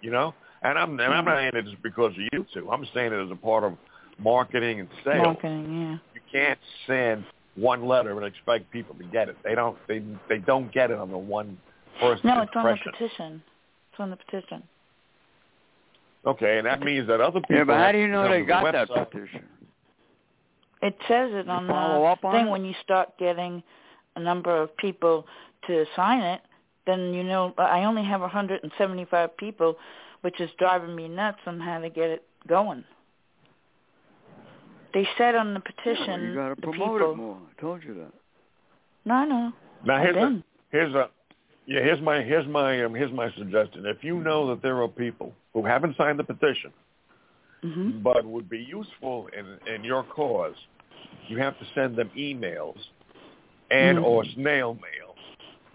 [0.00, 2.70] You know, and I'm and I'm not saying it just because of you two.
[2.70, 3.74] I'm saying it as a part of
[4.18, 5.24] marketing and sales.
[5.24, 5.98] Marketing, yeah.
[6.14, 7.24] You can't send
[7.56, 9.36] one letter and expect people to get it.
[9.44, 9.76] They don't.
[9.88, 11.58] They they don't get it on the one
[12.00, 12.34] first yeah.
[12.34, 13.42] No, it's on the petition.
[13.90, 14.62] It's on the petition.
[16.24, 17.56] Okay, and that means that other people.
[17.56, 19.10] Yeah, but how do you to know come they to the got that website.
[19.10, 19.44] petition?
[20.82, 22.50] It says it on the up on thing it?
[22.50, 23.62] when you start getting
[24.16, 25.26] a number of people
[25.66, 26.40] to sign it.
[26.86, 29.76] Then you know I only have 175 people,
[30.22, 32.84] which is driving me nuts on how to get it going.
[34.94, 37.12] They said on the Yeah, petition well, you got to promote people.
[37.12, 37.38] it more.
[37.56, 38.12] I told you that.
[39.04, 39.52] No, no.
[39.84, 40.44] Now I've here's a, been.
[40.70, 41.10] here's a
[41.66, 43.84] yeah here's my here's my um, here's my suggestion.
[43.86, 46.72] If you know that there are people who haven't signed the petition
[47.62, 50.56] hmm but would be useful in in your cause,
[51.28, 52.76] you have to send them emails
[53.70, 54.04] and Mm.
[54.04, 55.14] or snail mail,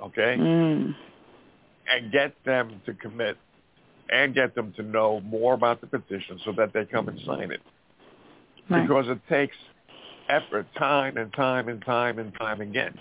[0.01, 0.95] okay, Mm.
[1.91, 3.37] and get them to commit
[4.09, 7.51] and get them to know more about the petition so that they come and sign
[7.51, 7.61] it
[8.69, 8.81] Right.
[8.87, 9.55] because it takes
[10.29, 12.93] effort, time and time and time and time again.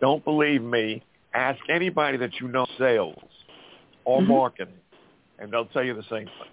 [0.00, 1.02] Don't believe me.
[1.34, 3.18] Ask anybody that you know sales
[4.04, 4.26] or Mhm.
[4.28, 4.78] marketing,
[5.38, 6.48] and they'll tell you the same thing.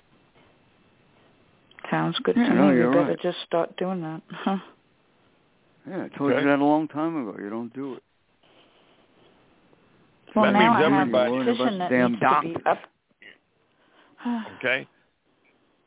[1.90, 2.78] Sounds good Yeah, to no, me.
[2.78, 3.20] you're better right.
[3.20, 4.22] just start doing that.
[4.32, 4.58] Huh.
[5.88, 6.42] Yeah, I told Okay.
[6.42, 7.38] you that a long time ago.
[7.40, 8.04] You don't do it.
[10.36, 12.80] Well, That now means I have a Worried about that damn needs to be up.
[14.58, 14.88] Okay?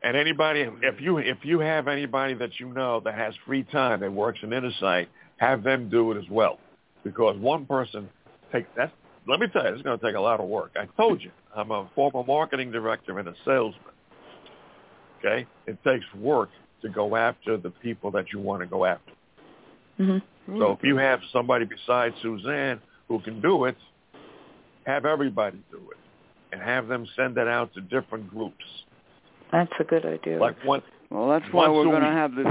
[0.04, 4.00] And anybody, if you if you have anybody that you know that has free time
[4.00, 6.58] that works in Insight, have them do it as well,
[7.02, 8.10] because one person
[8.52, 8.92] takes that.
[9.26, 10.72] Let me tell you, it's going to take a lot of work.
[10.76, 13.80] I told you, I'm a former marketing director and a salesman.
[15.20, 16.50] Okay, it takes work
[16.82, 19.12] to go after the people that you want to go after.
[19.96, 20.18] hmm
[20.58, 23.76] So if you have somebody besides Suzanne who can do it,
[24.84, 25.96] have everybody do it,
[26.52, 28.64] and have them send it out to different groups.
[29.54, 30.38] That's a good idea.
[30.40, 32.46] Like one, Well, that's why we're going to have this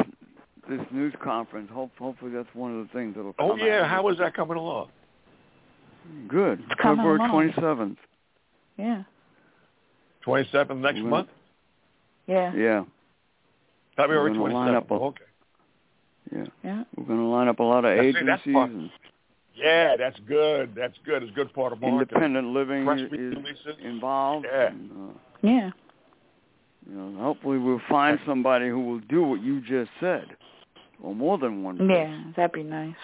[0.70, 1.70] this news conference.
[1.74, 3.52] Hope, hopefully, that's one of the things that'll come.
[3.52, 4.14] oh yeah, out of how it.
[4.14, 4.88] is that coming along?
[6.30, 6.60] Good.
[6.70, 7.98] It's coming February twenty seventh.
[8.78, 9.04] yeah.
[10.22, 11.28] Twenty seventh next month,
[12.28, 12.54] Yeah.
[12.56, 12.84] Yeah,
[13.98, 15.24] February We're twenty gonna line up a- Okay.
[16.34, 16.46] yeah.
[16.64, 16.84] Yeah.
[16.96, 18.90] We're going to line up a lot of Now, see, agencies that's part- and
[19.56, 20.74] Yeah, that's good.
[20.76, 21.24] That's good.
[21.24, 22.00] It's a good part of marketing.
[22.16, 23.76] independent living Press is, is releases.
[23.84, 24.46] involved.
[24.50, 24.68] Yeah.
[24.68, 25.70] And, uh, Yeah.
[26.90, 30.26] You know, hopefully, we'll find somebody who will do what you just said,
[31.02, 31.78] or more than one.
[31.78, 31.90] person.
[31.90, 32.24] Yeah.
[32.36, 32.96] That'd be nice.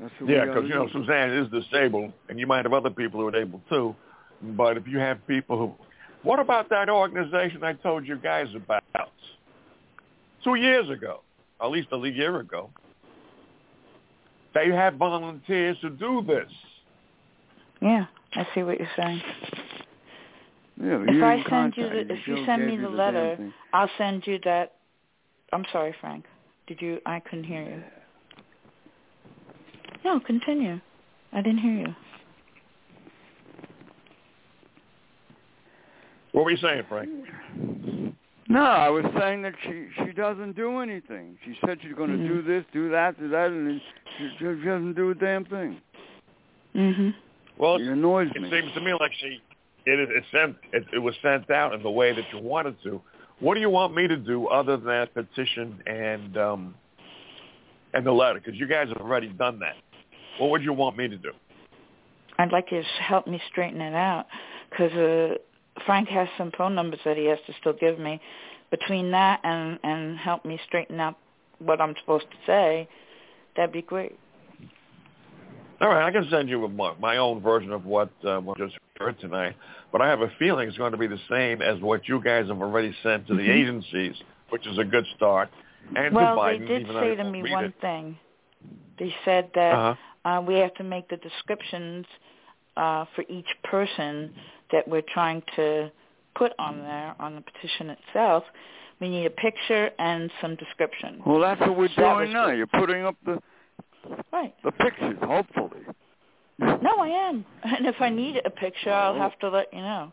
[0.00, 0.88] That's what we Yeah, gotta because you know.
[0.92, 3.94] Suzanne is disabled, and you might have other people who are able too.
[4.42, 5.74] But if you have people who,
[6.22, 8.84] what about that organization I told you guys about
[10.44, 11.20] two years ago,
[11.60, 12.70] at least a year ago?
[14.54, 16.50] They have volunteers to do this.
[17.82, 18.06] Yeah.
[18.34, 19.20] I see what you're saying.
[20.80, 23.54] Yeah, If I didn't send you the- if you send me the letter- thing.
[23.72, 24.74] I'll send you that.
[25.52, 26.26] I'm sorry, Frank.
[26.66, 27.00] Did you?
[27.04, 27.82] I couldn't hear you.
[30.04, 30.80] No, continue.
[31.32, 31.94] I didn't hear you.
[36.32, 37.10] What were you saying, Frank?
[38.48, 41.36] No, I was saying that she she doesn't do anything.
[41.44, 42.28] She said she's going to Mhm.
[42.28, 43.80] do this, do that, do that, and then
[44.16, 45.80] she, she doesn't do a damn thing.
[46.74, 47.14] Mhm.
[47.56, 48.48] Well, It annoys It me.
[48.48, 49.40] It seems to me like she
[49.88, 52.76] it is it sent it, it was sent out in the way that you wanted
[52.82, 53.00] to.
[53.40, 56.74] What do you want me to do other than that petition and um
[57.94, 58.40] and the letter?
[58.40, 59.76] Because you guys have already done that.
[60.38, 61.32] What would you want me to do?
[62.38, 64.26] I'd like you to help me straighten it out
[64.70, 65.34] because uh,
[65.84, 68.20] Frank has some phone numbers that he has to still give me.
[68.70, 71.16] Between that and and help me straighten out
[71.58, 72.88] what I'm supposed to say,
[73.56, 74.18] that'd be great.
[75.80, 78.76] All right, I can send you my, my own version of what uh, what just
[78.98, 79.54] heard tonight,
[79.92, 82.48] but I have a feeling it's going to be the same as what you guys
[82.48, 83.60] have already sent to the Mhm.
[83.60, 85.48] agencies, which is a good start.
[85.96, 87.74] And well, to they did say to me one it.
[87.80, 88.18] thing.
[88.98, 89.94] They said that Uh-huh.
[90.28, 92.06] uh, we have to make the descriptions
[92.76, 94.32] uh, for each person
[94.70, 95.90] that we're trying to
[96.36, 98.44] put on there on the petition itself.
[99.00, 101.20] We need a picture and some description.
[101.24, 102.50] Well, that's what we're So doing now.
[102.50, 103.42] You're putting up the
[104.32, 104.54] Right.
[104.62, 105.84] the pictures, hopefully.
[106.58, 107.44] No, I am.
[107.64, 110.12] And if I need a picture, I'll have to let you know.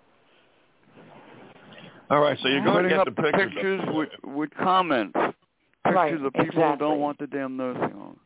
[2.09, 3.51] All right, so you're going putting to get the the pictures.
[3.53, 5.13] pictures with with comments.
[5.15, 8.19] Pictures Right, of people who don't want the damn nursing home.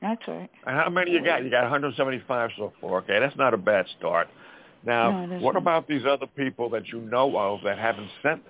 [0.00, 0.50] That's right.
[0.66, 1.44] And how many you got?
[1.44, 2.98] You got 175 so far.
[2.98, 4.28] Okay, that's not a bad start.
[4.84, 5.56] Now, No, it what isn't.
[5.62, 8.42] about these other people that you know of that haven't sent,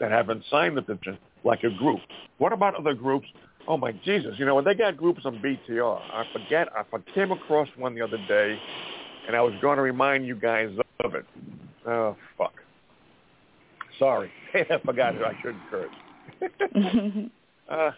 [0.00, 2.00] that haven't signed the petition, like a group?
[2.38, 3.26] What about other groups?
[3.68, 4.34] Oh my Jesus!
[4.38, 6.68] You know when they got groups on BTR, I forget.
[6.76, 6.82] I
[7.14, 8.58] came across one the other day,
[9.26, 10.70] and I was going to remind you guys
[11.04, 11.24] of it.
[11.86, 12.54] Oh fuck!
[13.98, 15.22] Sorry, I forgot it.
[15.22, 15.94] I shouldn't curse.
[17.70, 17.90] uh,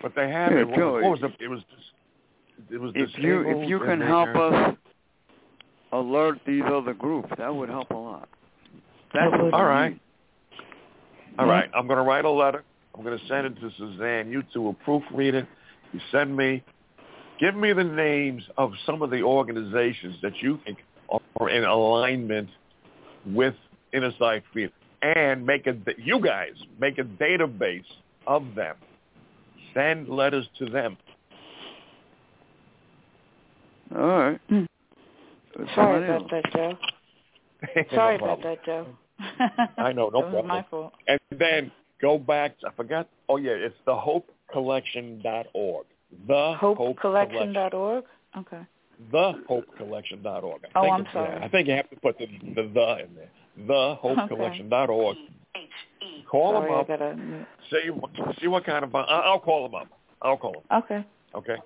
[0.00, 0.68] but they have Yeah, it.
[0.68, 1.32] What, what was it?
[1.40, 1.60] It was.
[1.60, 4.76] Just, it was if you if you can help they're- us
[5.92, 8.28] alert these other groups, that would help a lot.
[9.14, 9.52] That would.
[9.54, 9.98] All right.
[11.38, 11.52] All Yeah.
[11.74, 12.62] I'm going to write a letter.
[12.94, 14.30] I'm going to send it to Suzanne.
[14.30, 15.46] You two will proofread it.
[15.92, 16.62] You send me.
[17.40, 20.78] Give me the names of some of the organizations that you think
[21.38, 22.48] are in alignment
[23.26, 23.54] with
[23.92, 24.72] Inner Sight Freedom,
[25.02, 25.76] and make a.
[25.96, 27.84] You guys make a database
[28.26, 28.76] of them.
[29.74, 30.96] Send letters to them.
[33.94, 34.40] All right.
[34.48, 34.64] Hmm.
[35.56, 36.02] Sorry fine.
[36.04, 36.78] about that, Joe.
[37.74, 38.86] No Sorry about that, Joe.
[39.78, 40.46] I know, no that was problem.
[40.46, 40.92] my fault.
[41.08, 42.56] And then go back.
[42.66, 43.08] I forgot.
[43.28, 45.86] Oh yeah, it's the hopecollection.org.
[46.26, 47.52] The Hope Collection.
[47.54, 48.04] HopeCollection.org?
[48.38, 48.60] Okay.
[49.12, 50.60] TheHopeCollection.org.
[50.64, 51.36] I Oh, think I'm it's- sorry.
[51.42, 53.30] I think you have to put the the, the in there.
[53.66, 55.16] TheHopeCollection.org.
[56.30, 56.88] Call Sorry, them I up.
[56.88, 57.46] gotta.
[57.70, 58.94] See what see what kind of.
[58.94, 59.88] I- I'll call them up.
[60.22, 60.62] I'll call them.
[60.82, 61.04] Okay.
[61.34, 61.56] Okay.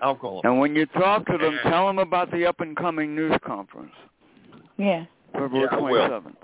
[0.00, 0.50] I'll call them.
[0.52, 3.92] And when you talk to them, tell them about the up and coming news conference,
[4.76, 5.04] Yeah.
[5.32, 6.36] February Yeah, twenty seventh.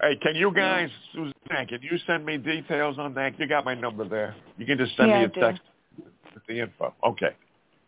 [0.00, 3.38] Hey, can you guys, Suzanne, can you send me details on that?
[3.38, 4.34] You got my number there.
[4.56, 5.40] You can just send Yeah, me I a do.
[5.40, 5.62] text
[6.34, 6.94] with the info.
[7.04, 7.36] Okay.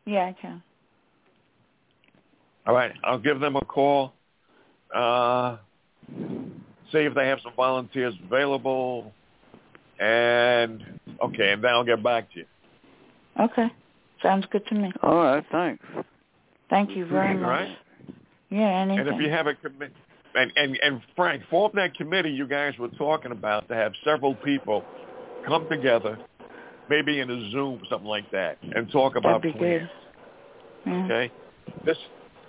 [0.05, 0.63] Yeah, I can.
[2.67, 4.13] All right, I'll give them a call.
[4.95, 5.57] Uh,
[6.93, 9.15] see if they have some volunteers available,
[9.99, 10.85] and
[11.23, 12.47] okay, and then I'll get back to you.
[13.41, 13.69] Okay.
[14.23, 14.93] Sounds good to me.
[15.03, 15.45] All right.
[15.51, 15.85] Thanks.
[16.69, 17.49] Thank you very All much.
[17.49, 17.79] right.
[18.51, 19.95] Yeah, And if you have a committee,
[20.35, 24.35] and, and and Frank, form that committee you guys were talking about to have several
[24.37, 24.85] people
[25.47, 26.19] come together,
[26.89, 29.89] maybe in a Zoom, something like that, and talk about That'd be plans.
[30.85, 30.93] good.
[30.93, 31.05] Yeah.
[31.05, 31.33] Okay,
[31.85, 31.99] this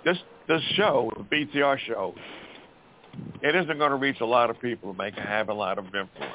[0.04, 0.18] this
[0.48, 2.14] this show, the BTR show,
[3.42, 5.84] it isn't going to reach a lot of people and make have a lot of
[5.86, 6.34] influence.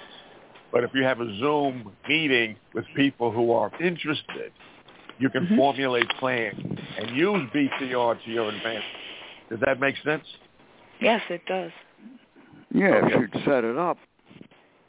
[0.71, 4.51] But if you have a Zoom meeting with people who are interested,
[5.17, 5.57] you can Mhm.
[5.57, 6.59] formulate plans
[6.97, 8.83] and use BTR to your advantage.
[9.49, 10.25] Does that make sense?
[10.99, 11.71] Yes, it does.
[12.71, 13.13] Yeah, Okay.
[13.15, 13.97] if you'd set it up.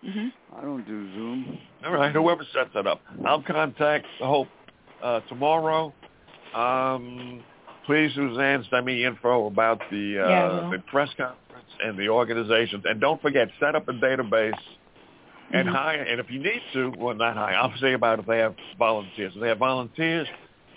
[0.05, 0.33] Mhm.
[0.57, 1.59] I don't do Zoom.
[1.85, 3.01] All right, whoever sets it up.
[3.25, 4.49] I'll contact the Hope
[5.03, 5.93] uh, tomorrow.
[6.55, 7.43] Um,
[7.87, 12.85] please, Suzanne, send me info about the uh, Yeah, the press conference and the organizations.
[12.87, 14.59] And don't forget, set up a database
[15.53, 15.73] and Mhm.
[15.75, 16.03] hire.
[16.03, 17.55] And if you need to, well, not hire.
[17.55, 19.35] I'll say about if they have volunteers.
[19.35, 20.29] If they have volunteers,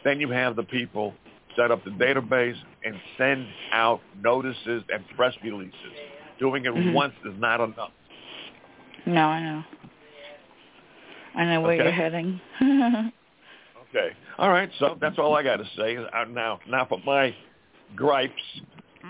[0.04, 1.14] then you have the people
[1.56, 5.74] set up the database and send out notices and press releases.
[6.40, 6.94] Doing it Mhm.
[6.94, 7.92] once is not enough.
[9.06, 9.64] No, I know.
[11.36, 11.84] I know where Okay.
[11.84, 12.40] you're heading.
[13.96, 14.12] Okay.
[14.40, 14.72] All right.
[14.80, 15.98] So that's all I got to say.
[15.98, 17.36] Uh, now, now for my
[17.96, 18.42] gripes,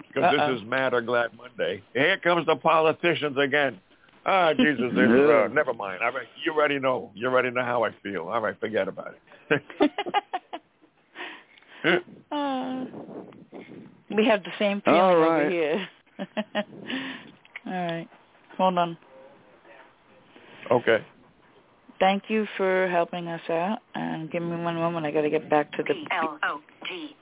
[0.09, 1.81] because this is Mad or Glad Monday.
[1.93, 3.79] Here comes the politicians again.
[4.25, 4.91] Ah, Jesus.
[4.91, 6.01] uh, never mind.
[6.01, 6.27] All right.
[6.43, 7.11] You already know.
[7.13, 8.27] You already know how I feel.
[8.27, 8.59] All right.
[8.59, 9.15] Forget about
[9.49, 9.61] it.
[11.83, 12.85] Uh,
[14.15, 15.87] we have the same feeling All over here.
[17.65, 18.07] All right.
[18.57, 18.97] Hold on.
[20.71, 21.03] okay.
[21.99, 23.79] Thank you for helping us out.
[23.95, 25.05] And give me one moment.
[25.05, 25.93] I got to get back to the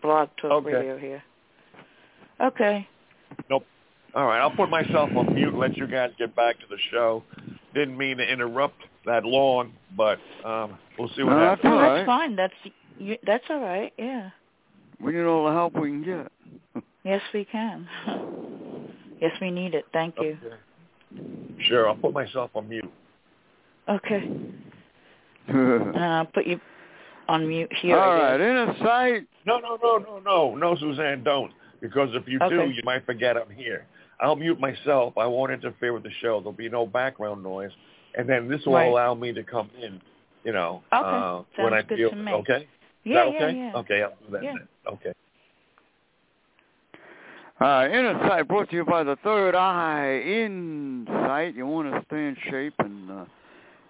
[0.01, 0.74] blog talk Okay.
[0.74, 1.24] radio here.
[2.41, 2.88] Okay.
[3.49, 3.66] Nope.
[4.16, 4.39] All right.
[4.39, 7.24] I'll put myself on mute and let you guys get back to the show.
[7.74, 11.66] Didn't mean to interrupt that long, but um, we'll see what No, happens.
[11.66, 11.95] All Oh, right.
[11.97, 12.36] that's fine.
[12.36, 12.53] That's
[12.97, 13.93] you, that's all right.
[13.97, 14.30] Yeah.
[15.04, 16.84] We need all the help we can get.
[17.04, 17.88] Yes, we can.
[19.20, 19.86] yes, we need it.
[19.93, 20.38] Thank you.
[20.43, 20.56] Okay.
[21.64, 21.88] Sure.
[21.88, 22.91] I'll put myself on mute.
[23.89, 24.30] Okay.
[25.47, 26.60] And I'll put you
[27.28, 27.97] on mute here.
[27.97, 28.41] all I right.
[28.41, 29.28] Inner sight.
[29.45, 31.52] No, no, no, no, no, no, Suzanne, don't.
[31.82, 33.88] Because if you do, you might forget I'm here.
[34.20, 35.18] I'll mute myself.
[35.18, 36.39] I won't interfere with the show.
[36.39, 37.72] There'll be no background noise,
[38.16, 38.86] and then this will Right.
[38.86, 39.99] allow me to come in.
[40.43, 41.08] You know, Okay.
[41.08, 42.32] uh, when I feel to me.
[42.34, 42.62] okay.
[42.62, 42.68] Is
[43.04, 43.58] Yeah, that okay?
[43.58, 43.78] yeah, yeah.
[43.78, 44.43] Okay, I'll do that.
[44.43, 44.54] Yeah.
[44.54, 44.68] Then.
[44.88, 45.13] Okay.
[47.59, 47.91] All right.
[47.91, 51.55] Inner sight brought to you by the Third Eye Insight.
[51.55, 53.25] You want to stay in shape and uh,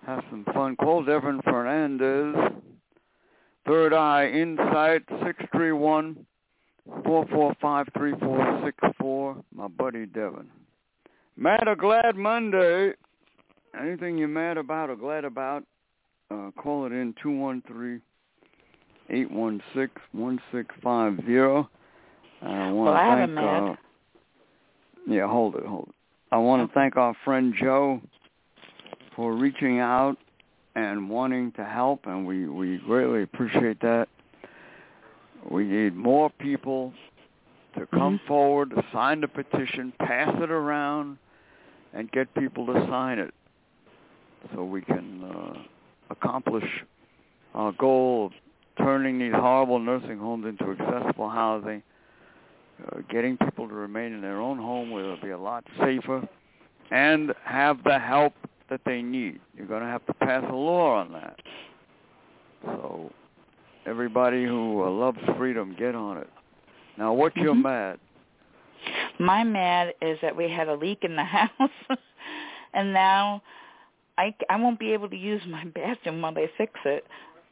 [0.05, 0.75] have some fun.
[0.75, 2.35] Call Devin Fernandez.
[3.65, 6.25] Third Eye Insight, six three one
[7.05, 9.37] four four five three four six four.
[9.55, 10.49] My buddy Devin.
[11.37, 12.93] Mad or glad Monday.
[13.79, 15.63] Anything you're mad about or glad about,
[16.29, 18.01] uh, call it in two one three
[19.11, 21.69] eight one six one six five zero.
[22.41, 23.39] I want Well, to I have a thank.
[23.39, 23.75] Uh,
[25.07, 25.95] yeah, hold it, hold it.
[26.31, 28.01] I want to thank our friend Joe
[29.15, 30.17] for reaching out
[30.75, 34.07] and wanting to help, and we we greatly appreciate that.
[35.49, 36.93] We need more people
[37.77, 38.27] to come Mhm.
[38.27, 41.17] forward, sign the petition, pass it around,
[41.93, 43.33] and get people to sign it,
[44.53, 45.57] so we can uh,
[46.09, 46.85] accomplish
[47.53, 48.33] our goal of
[48.83, 51.81] turning these horrible nursing homes into accessible housing,
[52.87, 56.27] uh, getting people to remain in their own home where they'll be a lot safer,
[56.91, 58.33] and have the help
[58.69, 59.39] that they need.
[59.55, 61.39] You're going to have to pass a law on that.
[62.65, 63.11] So
[63.85, 66.29] everybody who uh, loves freedom, get on it.
[66.97, 67.63] Now, what's your Mhm.
[67.63, 67.99] mad?
[69.19, 71.69] My mad is that we had a leak in the house,
[72.73, 73.41] and now
[74.17, 77.05] I I won't be able to use my bathroom while they fix it.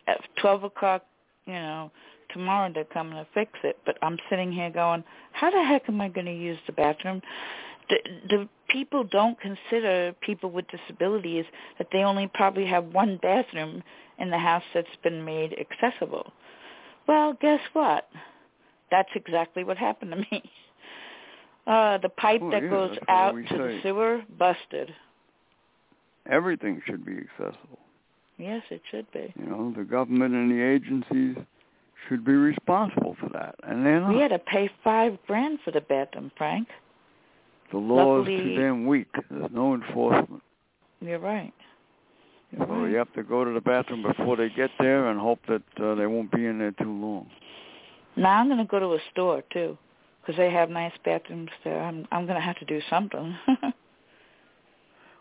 [0.08, 1.06] At twelve o'clock,
[1.50, 1.92] you know,
[2.32, 3.78] tomorrow they're coming to fix it.
[3.86, 7.22] But I'm sitting here going, how the heck am I going to use the bathroom?
[7.90, 7.98] The,
[8.30, 11.46] the people don't consider people with disabilities
[11.80, 13.82] that they only probably have one bathroom
[14.20, 16.32] in the house that's been made accessible.
[17.08, 18.08] Well, guess what?
[18.92, 20.44] That's exactly what happened to me.
[21.68, 24.92] Uh, the pipe Well, that yeah, goes out to the sewer busted.
[26.28, 27.78] Everything should be accessible.
[28.40, 29.34] Yes, it should be.
[29.38, 31.36] You know, the government and the agencies
[32.08, 34.16] should be responsible for that, and they're not.
[34.16, 36.70] We had to pay five grand for the bathroom, Frank.
[37.72, 39.08] the law is too damn weak.
[39.30, 40.42] There's no enforcement.
[41.02, 41.54] You're right.
[42.52, 42.90] You're So right.
[42.90, 45.96] you have to go to the bathroom before they get there and hope that uh,
[45.96, 47.30] they won't be in there too long.
[48.16, 49.78] Now I'm going to go to a store too,
[50.22, 51.82] because they have nice bathrooms there.
[51.84, 53.36] I'm I'm going to have to do something.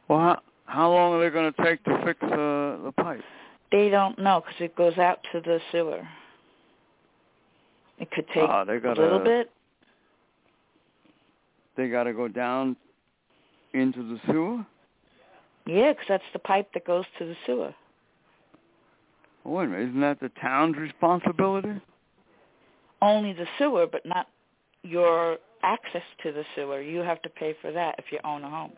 [0.09, 0.39] Well, how,
[0.69, 3.23] how long are they going to take to fix uh, the pipe?
[3.73, 6.07] they don't know because it goes out to the sewer.
[7.99, 9.51] It could take Ah, they a gotta, little bit.
[11.77, 12.77] They got to go down
[13.75, 14.65] into the sewer.
[15.67, 17.75] Yeah, because that's the pipe that goes to the sewer.
[19.45, 21.81] Wait a minute, isn't that the town's responsibility?
[23.01, 24.29] Only the sewer, but not
[24.83, 26.81] your access to the sewer.
[26.81, 28.73] You have to pay for that if you own a home.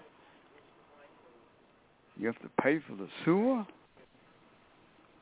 [2.21, 3.67] You have to pay for the sewer.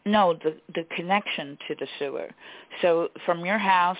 [0.05, 2.28] No, the the connection to the sewer.
[2.82, 3.99] So from your house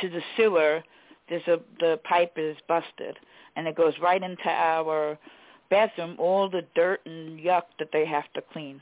[0.00, 0.82] to the sewer,
[1.28, 3.16] there's a the pipe is busted,
[3.56, 5.18] and it goes right into our
[5.68, 6.14] bathroom.
[6.18, 8.80] All the dirt and yuck that they have to clean.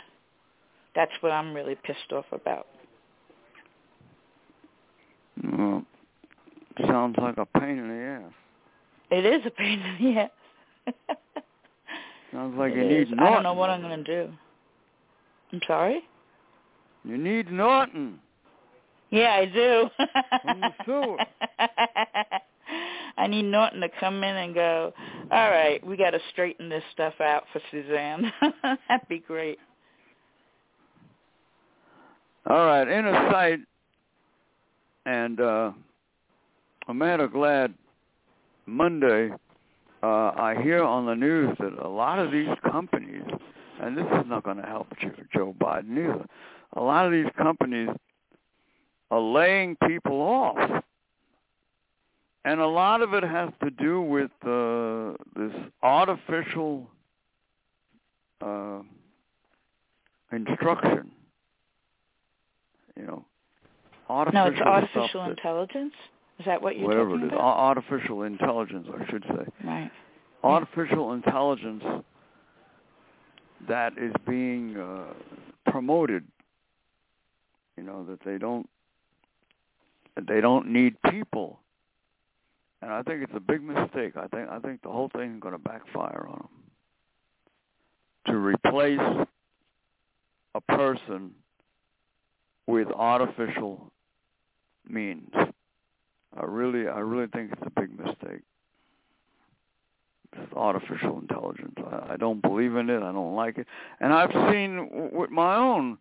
[0.94, 2.66] That's what I'm really pissed off about.
[5.42, 5.82] Well,
[6.86, 8.32] sounds like a pain in the ass.
[9.10, 10.94] It is a pain in the ass.
[12.32, 13.08] Sounds like It you is.
[13.10, 14.32] need I don't know what I'm going to do.
[15.52, 16.00] I'm sorry.
[17.04, 18.18] You need Norton.
[19.10, 19.88] Yeah, I do.
[20.42, 21.18] From the sewer.
[23.18, 24.92] I need Norton to come in and go,
[25.30, 28.32] all right, we got to straighten this stuff out for Suzanne.
[28.88, 29.58] That'd be great.
[32.48, 33.58] All right, inner sight,
[35.04, 35.72] and uh,
[36.86, 37.74] I'm Mad or Glad
[38.66, 39.30] Monday
[40.06, 43.22] uh, I hear on the news that a lot of these companies,
[43.82, 46.24] and this is not going to help Jo- Joe Biden either,
[46.74, 47.88] a lot of these companies
[49.10, 50.82] are laying people off.
[52.44, 55.52] And a lot of it has to do with uh, this
[55.82, 56.86] artificial
[58.40, 58.80] uh,
[60.32, 61.10] instruction.
[62.96, 63.24] You know,
[64.08, 65.94] artificial No, it's artificial that- intelligence.
[66.38, 67.40] Is that what you're whatever talking it is, about?
[67.40, 69.46] ar- artificial intelligence, I should say.
[69.64, 69.90] Right.
[70.44, 71.82] Artificial intelligence
[73.68, 75.12] that is being uh,
[75.70, 76.24] promoted.
[77.76, 78.68] You know that they don't
[80.14, 81.58] that they don't need people,
[82.80, 84.16] and I think it's a big mistake.
[84.16, 86.48] I think I think the whole thing is going to backfire on them.
[88.32, 89.26] To replace
[90.54, 91.32] a person
[92.66, 93.92] with artificial
[94.88, 95.30] means.
[96.38, 98.42] I really, I really think it's a big mistake.
[100.32, 101.74] It's artificial intelligence.
[101.78, 103.02] I, I don't believe in it.
[103.02, 103.66] I don't like it.
[104.00, 105.98] And I've seen w- with my own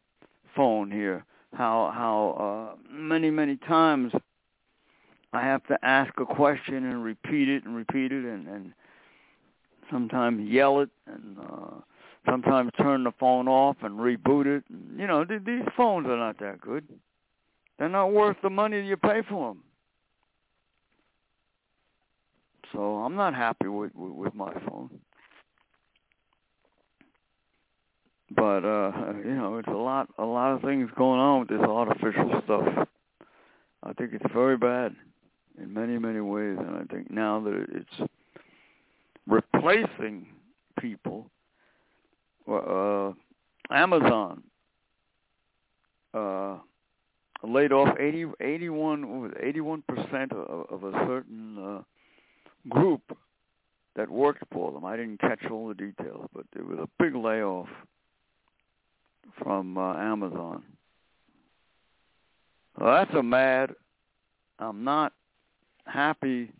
[0.55, 4.11] phone here how how uh, many many times
[5.31, 8.73] I have to ask a question and repeat it and repeat it and and
[9.89, 11.79] sometimes yell it and uh,
[12.29, 14.63] sometimes turn the phone off and reboot it.
[14.97, 16.87] You know, th- these phones are not that good.
[17.77, 19.63] They're not worth the money you pay for them.
[22.75, 24.89] So I'm not happy with, with with my phone.
[28.31, 28.91] but uh,
[29.23, 32.87] you know, it's a lot, a lot of things going on with this artificial stuff.
[33.83, 34.95] I think it's very bad
[35.61, 38.11] in many, many ways, and I think now that it's
[39.27, 40.27] replacing
[40.79, 41.29] people,
[42.51, 43.11] uh,
[43.71, 44.43] Amazon
[46.13, 46.57] uh,
[47.43, 51.81] laid off 80, 81, 81 percent of, of a certain uh,
[52.69, 53.17] group
[53.95, 54.85] that worked for them.
[54.85, 57.67] I didn't catch all the details, but there was a big layoff
[59.41, 60.63] from uh, Amazon.
[62.77, 63.73] Well, that's a mad.
[64.59, 65.13] I'm not
[65.85, 66.51] happy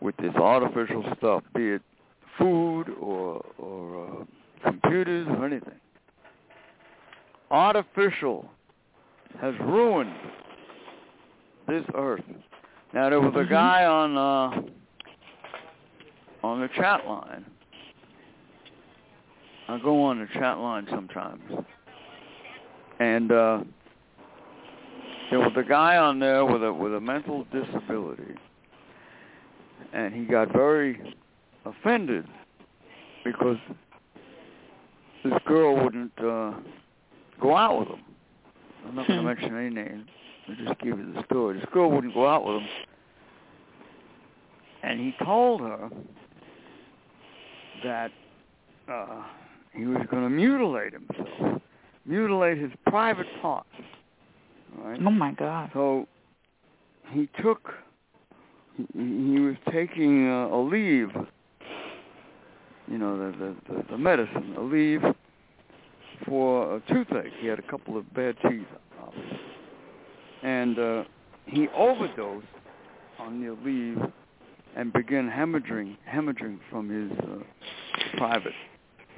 [0.00, 1.82] with this artificial stuff, be it
[2.38, 4.24] food or or uh,
[4.64, 5.78] computers or anything.
[7.50, 8.48] Artificial
[9.40, 10.14] has ruined
[11.68, 12.22] this earth.
[12.92, 13.52] Now there was a Mm-hmm.
[13.52, 14.62] guy on uh
[16.42, 17.44] on the chat line.
[19.68, 21.42] I go on the chat line sometimes.
[22.98, 23.60] And uh
[25.30, 28.34] there was a guy on there with a with a mental disability
[29.92, 31.14] and he got very
[31.64, 32.26] offended
[33.24, 33.56] because
[35.24, 36.52] this girl wouldn't uh
[37.40, 38.04] go out with him.
[38.86, 39.40] I'm not going to Hmm.
[39.40, 40.08] mention any names.
[40.50, 41.58] I'll just give you the story.
[41.58, 42.68] This girl wouldn't go out with him,
[44.82, 45.90] and he told her
[47.84, 48.10] that
[48.88, 49.22] uh,
[49.72, 51.62] he was going to mutilate himself,
[52.04, 53.68] mutilate his private parts.
[54.78, 55.00] Right.
[55.04, 55.70] Oh my God.
[55.72, 56.06] So
[57.10, 57.72] he took,
[58.76, 61.26] he, he was taking uh, Aleve,
[62.88, 65.14] you know, the, the, the, the medicine, Aleve
[66.26, 67.32] for a toothache.
[67.40, 68.66] He had a couple of bad teeth,
[69.02, 69.38] obviously.
[70.42, 71.04] And uh,
[71.46, 72.46] he overdosed
[73.18, 74.12] on the Aleve
[74.76, 78.52] and began hemorrhaging, hemorrhaging from his uh, private,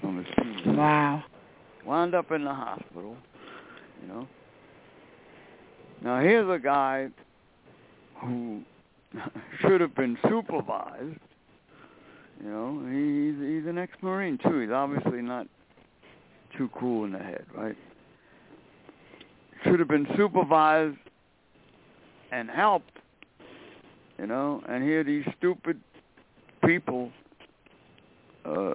[0.01, 1.23] from his penis Wow.
[1.87, 3.17] wound up in the hospital,
[4.03, 4.27] you know.
[6.03, 7.09] Now here's a guy
[8.21, 8.63] who
[9.61, 11.21] should have been supervised,
[12.43, 12.81] you know.
[12.91, 14.61] He's he's an ex-marine too.
[14.61, 15.47] He's obviously not
[16.57, 17.77] too cool in the head, right?
[19.65, 20.97] Should have been supervised
[22.33, 22.99] and helped,
[24.19, 24.63] you know.
[24.69, 25.81] And here these stupid
[26.65, 27.13] people
[28.45, 28.75] uh,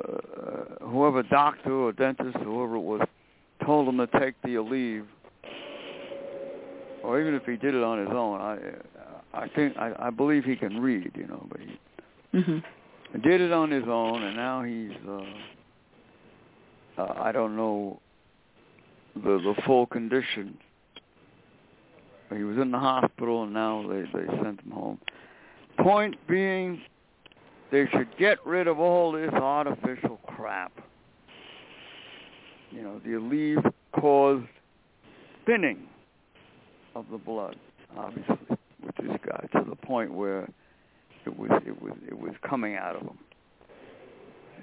[0.82, 3.02] whoever doctor or dentist, whoever it was,
[3.66, 5.06] told him to take the Aleve,
[7.04, 8.58] or even if he did it on his own, I,
[9.34, 11.78] I think I, I believe he can read, you know, but he
[12.34, 12.64] Mhm.
[13.24, 15.24] did it on his own, and now he's, uh,
[17.02, 18.00] uh, I don't know
[19.16, 20.58] the the full condition.
[22.36, 25.00] He was in the hospital, and now they they sent him home.
[25.80, 26.82] Point being,
[27.72, 30.72] they should get rid of all this artificial crap.
[32.72, 34.48] You know, the Aleve caused
[35.46, 35.88] thinning
[36.96, 37.56] of the blood,
[37.96, 38.38] obviously,
[38.84, 40.50] with this guy to the point where
[41.26, 43.18] it was it was it was coming out of him.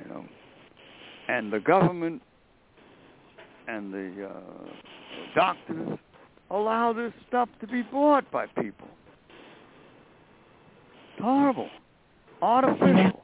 [0.02, 0.24] You know,
[1.28, 2.20] and the government
[3.68, 4.40] and the uh,
[5.34, 5.98] doctors
[6.54, 8.88] allow this stuff to be bought by people.
[11.12, 11.68] It's horrible.
[12.40, 13.22] Artificial.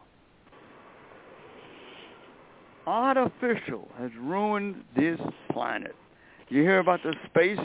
[2.87, 5.21] Artificial has ruined this
[5.53, 5.95] planet.
[6.49, 7.59] You hear about the space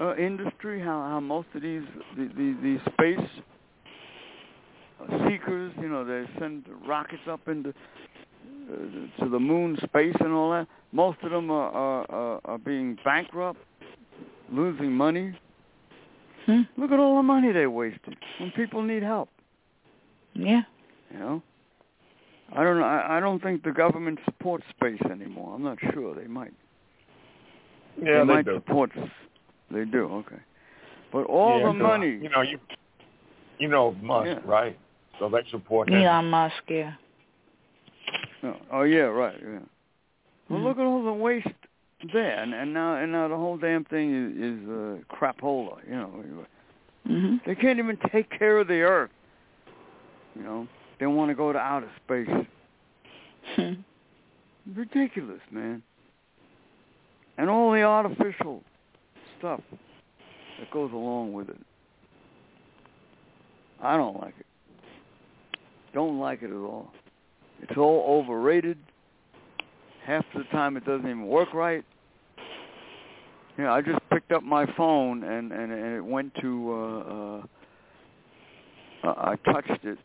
[0.00, 0.80] uh, industry?
[0.80, 1.82] How how most of these
[2.16, 2.26] the,
[2.62, 3.28] the, space
[5.28, 10.52] seekers, you know, they send rockets up into uh, to the moon, space, and all
[10.52, 10.68] that.
[10.92, 13.58] Most of them are are, are, are being bankrupt,
[14.50, 15.36] losing money.
[16.46, 16.62] Hmm.
[16.76, 19.28] Look at all the money they wasted when people need help.
[20.34, 20.62] Yeah.
[21.12, 21.42] You know,
[22.56, 22.84] I don't know.
[22.86, 25.54] I, I don't think the government supports space anymore.
[25.54, 26.14] I'm not sure.
[26.14, 26.52] They might.
[28.02, 28.54] Yeah, they, might do.
[28.54, 28.90] support.
[29.70, 30.04] They do.
[30.04, 30.40] Okay.
[31.12, 32.18] But all Yeah, the so, money.
[32.22, 32.58] You know, you
[33.58, 34.38] you know Musk, Yeah.
[34.44, 34.78] right?
[35.18, 35.94] So they support him.
[36.02, 36.94] Elon Musk, yeah.
[38.42, 39.36] Oh, oh yeah, right.
[39.40, 39.58] Yeah.
[40.48, 40.64] Well, Mhm.
[40.64, 41.46] look at all the waste
[42.12, 45.78] there, and, now and now the whole damn thing is, is uh, crapola.
[45.88, 46.24] You know,
[47.08, 47.44] Mhm.
[47.44, 49.10] they can't even take care of the earth.
[50.36, 52.28] You know, they want to go to outer space.
[53.56, 53.72] Hmm.
[54.74, 55.82] Ridiculous, man.
[57.38, 58.62] And all the artificial
[59.38, 59.60] stuff
[60.58, 61.58] that goes along with it.
[63.82, 64.46] I don't like it.
[65.92, 66.92] Don't like it at all.
[67.60, 68.78] It's all overrated.
[70.04, 71.84] Half the time it doesn't even work right.
[73.62, 77.46] Yeah, I just picked up my phone and and, and it went to uh
[79.06, 79.98] uh I I touched it.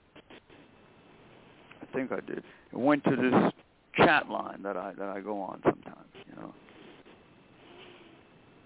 [1.81, 2.43] I think I did.
[2.71, 3.51] It went to this
[3.95, 6.07] chat line that I that I go on sometimes.
[6.29, 6.53] You know,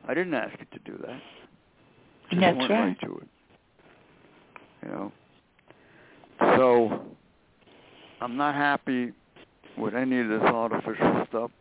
[0.09, 1.21] I didn't ask you to do that.
[2.29, 2.81] Just That's went right.
[2.81, 3.27] right to it.
[4.83, 5.11] You know,
[6.57, 7.01] so
[8.19, 9.13] I'm not happy
[9.77, 11.51] with any of this artificial stuff.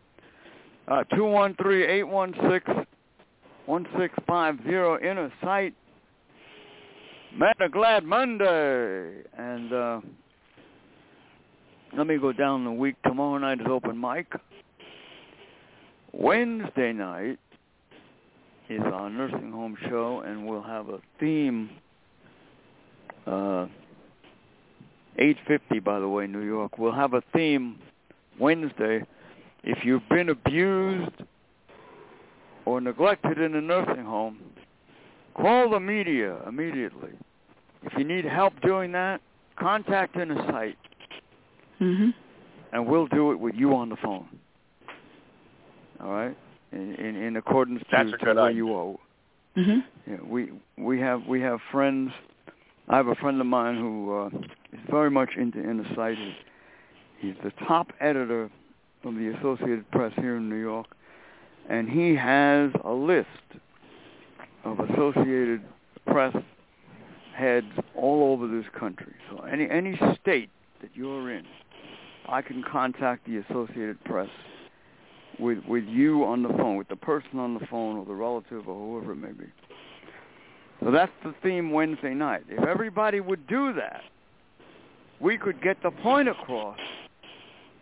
[0.89, 2.69] Uh, two one three eight one six
[3.71, 5.73] one six five zero inner sight.
[7.33, 10.01] Meta Glad Monday, and uh,
[11.97, 12.97] let me go down the week.
[13.05, 14.27] Tomorrow night is open mic.
[16.11, 17.39] Wednesday night
[18.69, 21.71] is our nursing home show, and we'll have a theme.
[23.25, 23.67] Uh,
[25.17, 26.77] 850, by the way, New York.
[26.77, 27.79] We'll have a theme
[28.41, 29.05] Wednesday.
[29.63, 31.23] If you've been abused
[32.65, 34.39] or neglected in a nursing home,
[35.35, 37.11] call the media immediately.
[37.83, 39.21] If you need help doing that,
[39.57, 40.77] contact Inner Sight,
[41.81, 42.15] Mhm.
[42.73, 44.29] and we'll do it with you on the phone.
[46.03, 46.37] All right,
[46.73, 48.57] in in, in accordance That's to, a to good what idea.
[48.57, 49.01] you owe.
[49.57, 49.85] Mhm.
[50.07, 52.13] Yeah, we we have we have friends.
[52.89, 54.27] I have a friend of mine who uh,
[54.73, 56.17] is very much into inner sight.
[56.19, 56.35] He's,
[57.19, 58.51] he's the top editor
[59.05, 60.87] of the Associated Press here in New York,
[61.69, 63.29] and he has a list
[64.65, 65.63] of Associated
[66.07, 66.37] Press
[67.35, 69.15] heads all over this country.
[69.31, 70.51] So any any state
[70.81, 71.45] that you're in,
[72.29, 74.29] I can contact the Associated Press
[75.39, 78.69] with with you on the phone, with the person on the phone or the relative
[78.69, 79.47] or whoever it may be.
[80.83, 82.45] So that's the theme Wednesday night.
[82.49, 84.03] If everybody would do that,
[85.21, 86.79] we could get the point across.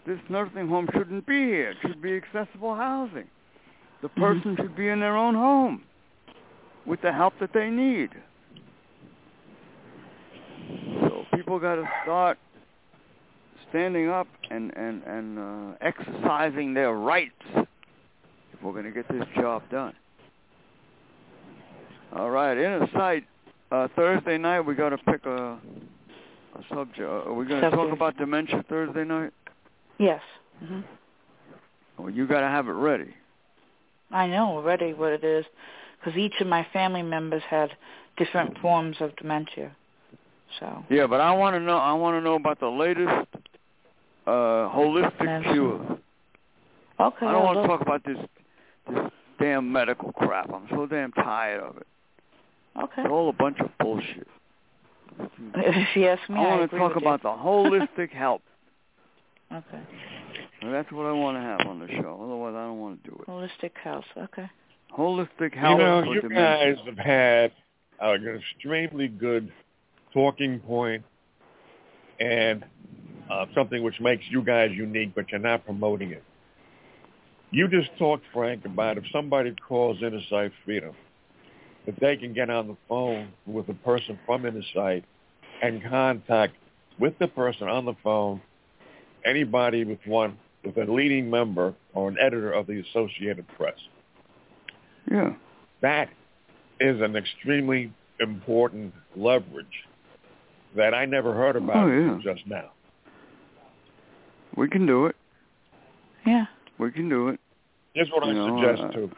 [0.07, 1.70] This nursing home shouldn't be here.
[1.70, 3.29] It should be accessible housing.
[4.03, 5.82] The person should be in their own home
[6.86, 8.11] with the help that they need.
[11.01, 12.38] So people got to start
[13.70, 19.24] standing up and and and uh, exercising their rights if we're going to get this
[19.36, 19.94] job done.
[22.14, 23.24] All right, Inner Sight.
[23.70, 25.59] Uh, Thursday night we got to pick a
[26.55, 27.01] a subject.
[27.01, 29.32] Are we going to talk about dementia Thursday night?
[29.99, 30.22] Yes.
[30.64, 30.84] Mhm.
[31.99, 33.12] Well, you got to have it ready.
[34.11, 35.45] I know already what it is,
[35.99, 37.71] because each of my family members had
[38.17, 39.75] different forms of dementia.
[40.59, 40.85] So.
[40.89, 41.77] Yeah, but I want to know.
[41.77, 43.29] I want to know about the latest
[44.27, 45.53] uh, holistic Dementia.
[45.53, 45.99] cure.
[47.01, 47.27] Okay.
[47.27, 48.19] I don't want to talk about this
[48.89, 50.53] this damn medical crap.
[50.53, 51.87] I'm so damn tired of it.
[52.83, 53.03] Okay.
[53.03, 54.27] It's all a bunch of bullshit.
[55.55, 58.43] If you ask me, I I want to talk about the holistic help.
[59.53, 59.81] Okay.
[60.61, 62.21] And that's what I want to have on the show.
[62.23, 63.29] Otherwise, I don't want to do it.
[63.29, 64.05] Holistic health.
[64.17, 64.49] Okay.
[64.97, 66.75] Holistic You know, you dementia.
[66.75, 67.53] guys have had
[68.01, 69.53] an extremely good
[70.13, 71.05] talking point
[72.19, 72.65] and
[73.31, 76.25] uh, something which makes you guys unique, but you're not promoting it.
[77.51, 80.95] You just talked, Frank, about if somebody calls Inner Sight Freedom,
[81.87, 85.05] that they can get on the phone with a person from Inner Sight
[85.63, 86.55] and contact
[86.99, 88.41] with the person on the phone
[89.25, 93.77] anybody with one with a leading member or an editor of the Associated Press
[95.11, 95.35] Yeah.
[95.81, 96.09] that
[96.81, 99.67] is an extremely important leverage
[100.77, 102.19] that I never heard about Oh, yeah.
[102.23, 102.71] just now.
[104.57, 105.17] We can do it.
[106.27, 106.47] Yeah.
[106.79, 107.41] We can do it.
[107.95, 109.11] Here's what You I know, suggest uh, too.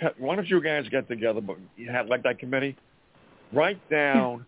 [0.00, 2.76] Te- Why don't you guys get together, but you have like that committee,
[3.52, 4.44] write down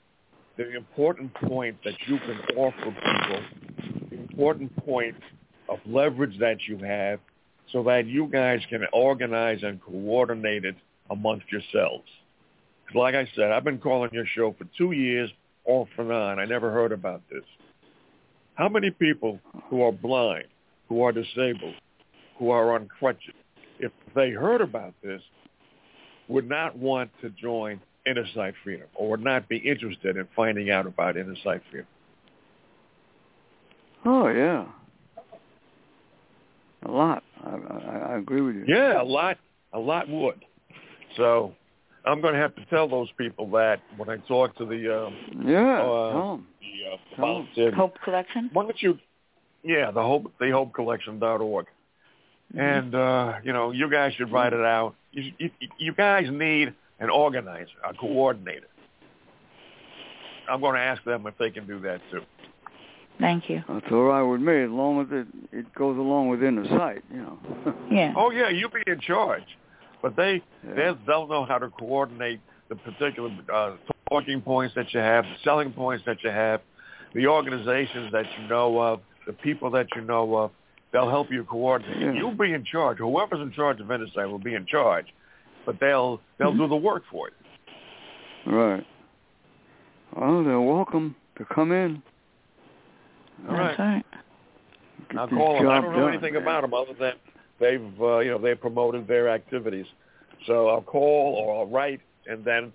[0.57, 3.43] the important point that you can offer people,
[4.11, 5.15] the important point
[5.69, 7.21] of leverage that you have,
[7.73, 10.77] so that you guys can organize and coordinate it
[11.11, 12.11] amongst yourselves.
[12.87, 15.31] 'Cause like I said, I've been calling your show for two years
[15.65, 16.39] off and on.
[16.39, 17.45] I never heard about this.
[18.55, 20.47] How many people who are blind,
[20.89, 21.75] who are disabled,
[22.37, 23.35] who are on crutches,
[23.79, 25.23] if they heard about this,
[26.29, 28.25] would not want to join Inner
[28.65, 31.87] Freedom or would not be interested in finding out about Inner Freedom?
[34.05, 34.65] Oh yeah.
[36.85, 37.23] A lot.
[37.45, 38.65] I, I, I agree with you.
[38.67, 39.39] Yeah, a lot,
[39.73, 40.45] a lot would.
[41.17, 41.55] So
[42.05, 45.17] I'm going to have to tell those people that when I talk to the um,
[45.45, 45.83] Yeah.
[45.83, 46.47] Uh, tell 'em.
[46.61, 47.75] the uh, Tell 'em.
[47.75, 48.51] Hope Collection.
[48.53, 48.99] Why don't you?
[49.65, 51.67] Yeah, the hope the hopecollection.org.
[52.55, 52.61] Mhm.
[52.61, 54.95] And uh, you know, you guys should write it out.
[55.13, 58.69] You, you, you guys need an organizer, a coordinator.
[60.51, 62.23] I'm going to ask them if they can do that too.
[63.21, 63.63] Thank you.
[63.69, 67.03] That's all right with me, as long as it it goes along within the site,
[67.13, 67.39] you know.
[67.91, 68.13] Yeah.
[68.17, 69.43] Oh yeah, you be in charge,
[70.03, 70.75] but they Yeah.
[70.75, 73.73] they they'll know how to coordinate the particular uh,
[74.11, 76.61] talking points that you have, the selling points that you have,
[77.15, 80.51] the organizations that you know of, the people that you know of,
[80.91, 82.01] They'll help you coordinate.
[82.01, 82.13] Yeah.
[82.13, 82.97] You'll be in charge.
[82.97, 85.05] Whoever's in charge of Insight will be in charge,
[85.67, 86.61] but they'll they'll Mm-hmm.
[86.63, 88.53] do the work for you.
[88.57, 88.87] Right.
[90.17, 92.03] Well, they're welcome to come in.
[93.47, 93.95] All That's right.
[93.95, 94.07] right.
[95.11, 95.69] Get I'll call them.
[95.69, 96.43] I don't know done, anything man.
[96.43, 97.13] about them other than
[97.61, 99.87] they've uh, you know they've promoted their activities.
[100.47, 102.73] So I'll call or I'll write, and then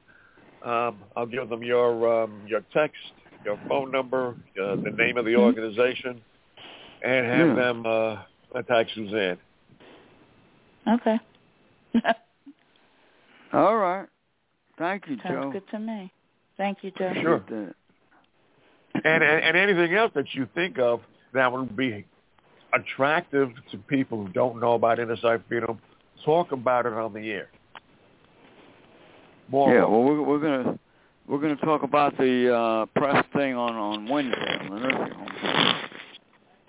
[0.64, 2.98] um, I'll give them your um, your text,
[3.46, 6.22] your phone number, uh, the name of the organization,
[7.04, 7.56] and have Yeah.
[7.56, 8.18] them uh,
[8.52, 9.38] contact Suzanne.
[10.88, 11.20] Okay.
[13.54, 14.08] All right.
[14.78, 15.52] Thank you, Sounds Joe.
[15.52, 16.12] good to me.
[16.58, 17.14] Thank you, Joe.
[17.22, 17.74] Sure.
[19.04, 19.36] Appreciate that.
[19.36, 21.02] and, and and anything else that you think of
[21.34, 22.06] that would be
[22.74, 25.16] attractive to people who don't know about inner
[25.48, 25.80] freedom,
[26.26, 27.50] talk about it on the air.
[29.50, 30.80] More Yeah, of well, we're, we're gonna
[31.28, 35.76] we're gonna talk about the uh, press thing on on Wednesday on the nursing home.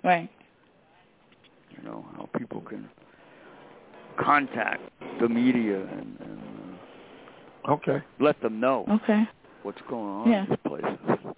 [0.03, 0.29] Right.
[1.75, 2.87] You know how people can
[4.19, 4.81] contact
[5.19, 6.39] the media and, and
[7.67, 8.03] uh, okay.
[8.19, 9.23] let them know Okay.
[9.63, 10.43] what's going on Yeah.
[10.43, 11.35] in these places.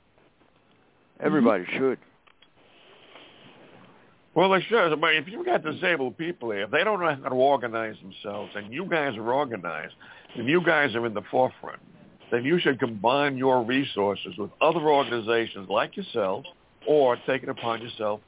[1.20, 2.00] Everybody should.
[4.36, 5.02] Well, they should.
[5.02, 8.52] But if you've got disabled people here, if they don't know how to organize themselves,
[8.56, 9.96] and you guys are organized,
[10.36, 11.80] and you guys are in the forefront,
[12.32, 16.48] then you should combine your resources with other organizations like yourselves,
[16.88, 18.20] or take it upon yourself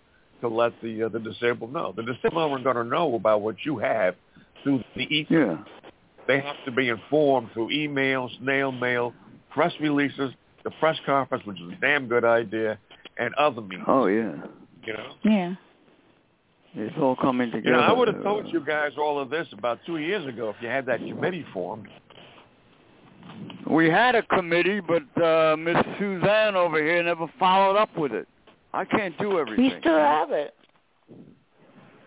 [0.42, 1.94] to let the uh, the disabled know.
[1.96, 4.16] The disabled aren't going to know about what you have
[4.64, 5.34] through the ether.
[5.34, 5.64] Yeah.
[6.28, 9.14] They have to be informed through emails, snail mail,
[9.52, 10.32] press releases,
[10.64, 12.78] the press conference, which is a damn good idea,
[13.18, 13.84] and other means.
[13.88, 14.34] Oh yeah.
[14.84, 15.14] You know.
[15.24, 15.54] Yeah.
[16.76, 17.68] It's all coming together.
[17.70, 20.50] You know, I would have told you guys all of this about two years ago
[20.50, 21.88] if you had that committee formed.
[23.70, 28.28] We had a committee, but uh, Miss Suzanne over here never followed up with it.
[28.74, 29.66] I can't do everything.
[29.66, 30.54] We still have it.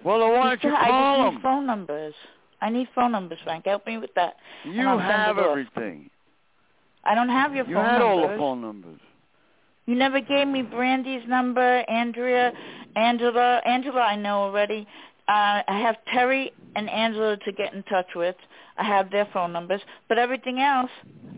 [0.04, 1.34] Well, then why We don't still- you I call just them?
[1.34, 2.14] need phone numbers.
[2.60, 3.66] I need phone numbers, Frank.
[3.66, 4.34] Help me with that.
[4.64, 5.50] You and I'll send have it off.
[5.50, 6.08] everything.
[7.04, 9.00] I don't have your You phone had all the phone numbers.
[9.86, 12.52] You never gave me Brandy's number, Andrea,
[12.94, 13.60] Angela.
[13.66, 14.86] Angela, I know already.
[15.28, 18.36] Uh, I have Terry and Angela to get in touch with.
[18.78, 20.90] I have their phone numbers, but everything else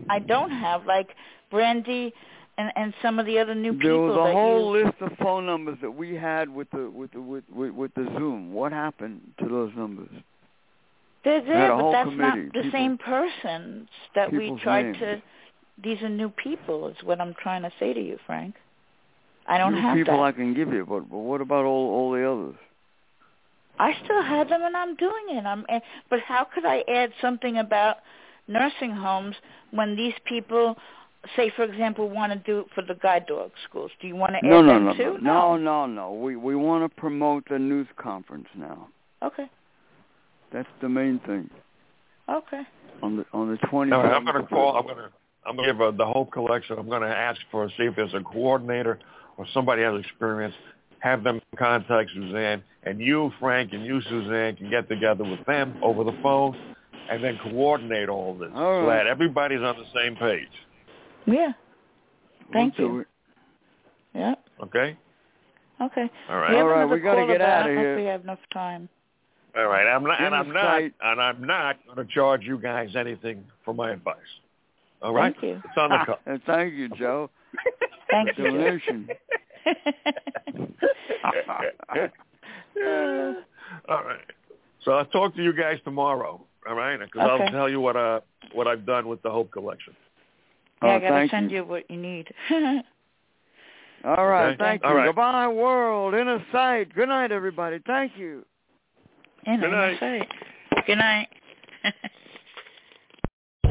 [0.09, 1.09] I don't have, like
[1.51, 2.13] Brandy
[2.57, 3.89] and and some of the other new people.
[3.89, 4.85] There was a whole you.
[4.85, 8.05] list of phone numbers that we had with the with the with with, with the
[8.17, 8.53] Zoom.
[8.53, 10.09] What happened to those numbers?
[11.23, 12.41] They're there, but that's committee.
[12.43, 14.97] not the People- same persons that we tried names.
[14.99, 15.21] to.
[15.83, 16.87] These are new people.
[16.87, 18.55] Is what I'm trying to say to you, Frank.
[19.47, 20.23] I don't New have people that.
[20.23, 22.55] I can give you, but, but what about all all the others?
[23.77, 25.45] I still have them, and I'm doing it.
[25.45, 27.97] I'm, eh, but how could I add something about
[28.47, 29.35] nursing homes
[29.71, 30.77] when these people,
[31.35, 33.91] say for example, want to do it for the guide dog schools?
[34.01, 35.17] Do you want to add No, no, them no, too?
[35.21, 36.13] no, no, no, no.
[36.13, 38.87] We we want to promote the news conference now.
[39.21, 39.49] Okay.
[40.53, 41.49] That's the main thing
[42.29, 42.61] Okay.
[43.03, 43.91] on the on the twenty.
[43.91, 44.77] All right, I'm going to call.
[44.77, 45.09] I'm going to.
[45.45, 46.77] I'm going to give uh, the Hope Collection.
[46.77, 48.99] I'm going to ask for see if there's a coordinator
[49.37, 50.55] or somebody has experience.
[50.99, 55.77] Have them contact Suzanne, and you, Frank, and you, Suzanne, can get together with them
[55.83, 56.57] over the phone,
[57.11, 58.49] and then coordinate all this.
[58.55, 59.03] All right.
[59.03, 60.47] Glad everybody's on the same page.
[61.27, 61.51] Yeah.
[62.51, 63.05] Thank We'll you.
[64.13, 64.19] do.
[64.19, 64.35] Yeah.
[64.63, 64.97] Okay.
[65.81, 66.09] Okay.
[66.29, 66.51] All right.
[66.51, 66.85] We all right.
[66.85, 67.93] we gotta caller, get but I don't know here.
[67.93, 68.89] If we have enough time.
[69.55, 69.87] All right.
[69.87, 73.73] I'm not, and I'm not, and I'm not going to charge you guys anything for
[73.73, 74.17] my advice.
[75.05, 75.35] All right.
[75.35, 75.61] Thank you.
[75.63, 76.21] It's on the cup.
[76.25, 77.29] And thank you, Joe.
[78.09, 78.43] Thank you.
[78.45, 79.07] Donation.
[83.89, 84.19] all right.
[84.83, 86.43] So I'll talk to you guys tomorrow.
[86.67, 87.43] All right, because Okay.
[87.45, 88.21] I'll tell you what uh
[88.53, 89.95] what I've done with the Hope Collection.
[90.81, 91.57] yeah, I Oh, gotta send you.
[91.57, 92.27] you what you need.
[94.03, 94.57] All right, Okay.
[94.57, 94.89] thank you.
[94.89, 95.05] All right.
[95.07, 96.15] Goodbye, world.
[96.15, 96.93] Inner Sight.
[96.95, 97.79] Good night, everybody.
[97.85, 98.43] Thank you.
[99.45, 99.99] And Good I'm night.
[99.99, 100.27] sorry.
[100.87, 101.27] Good night.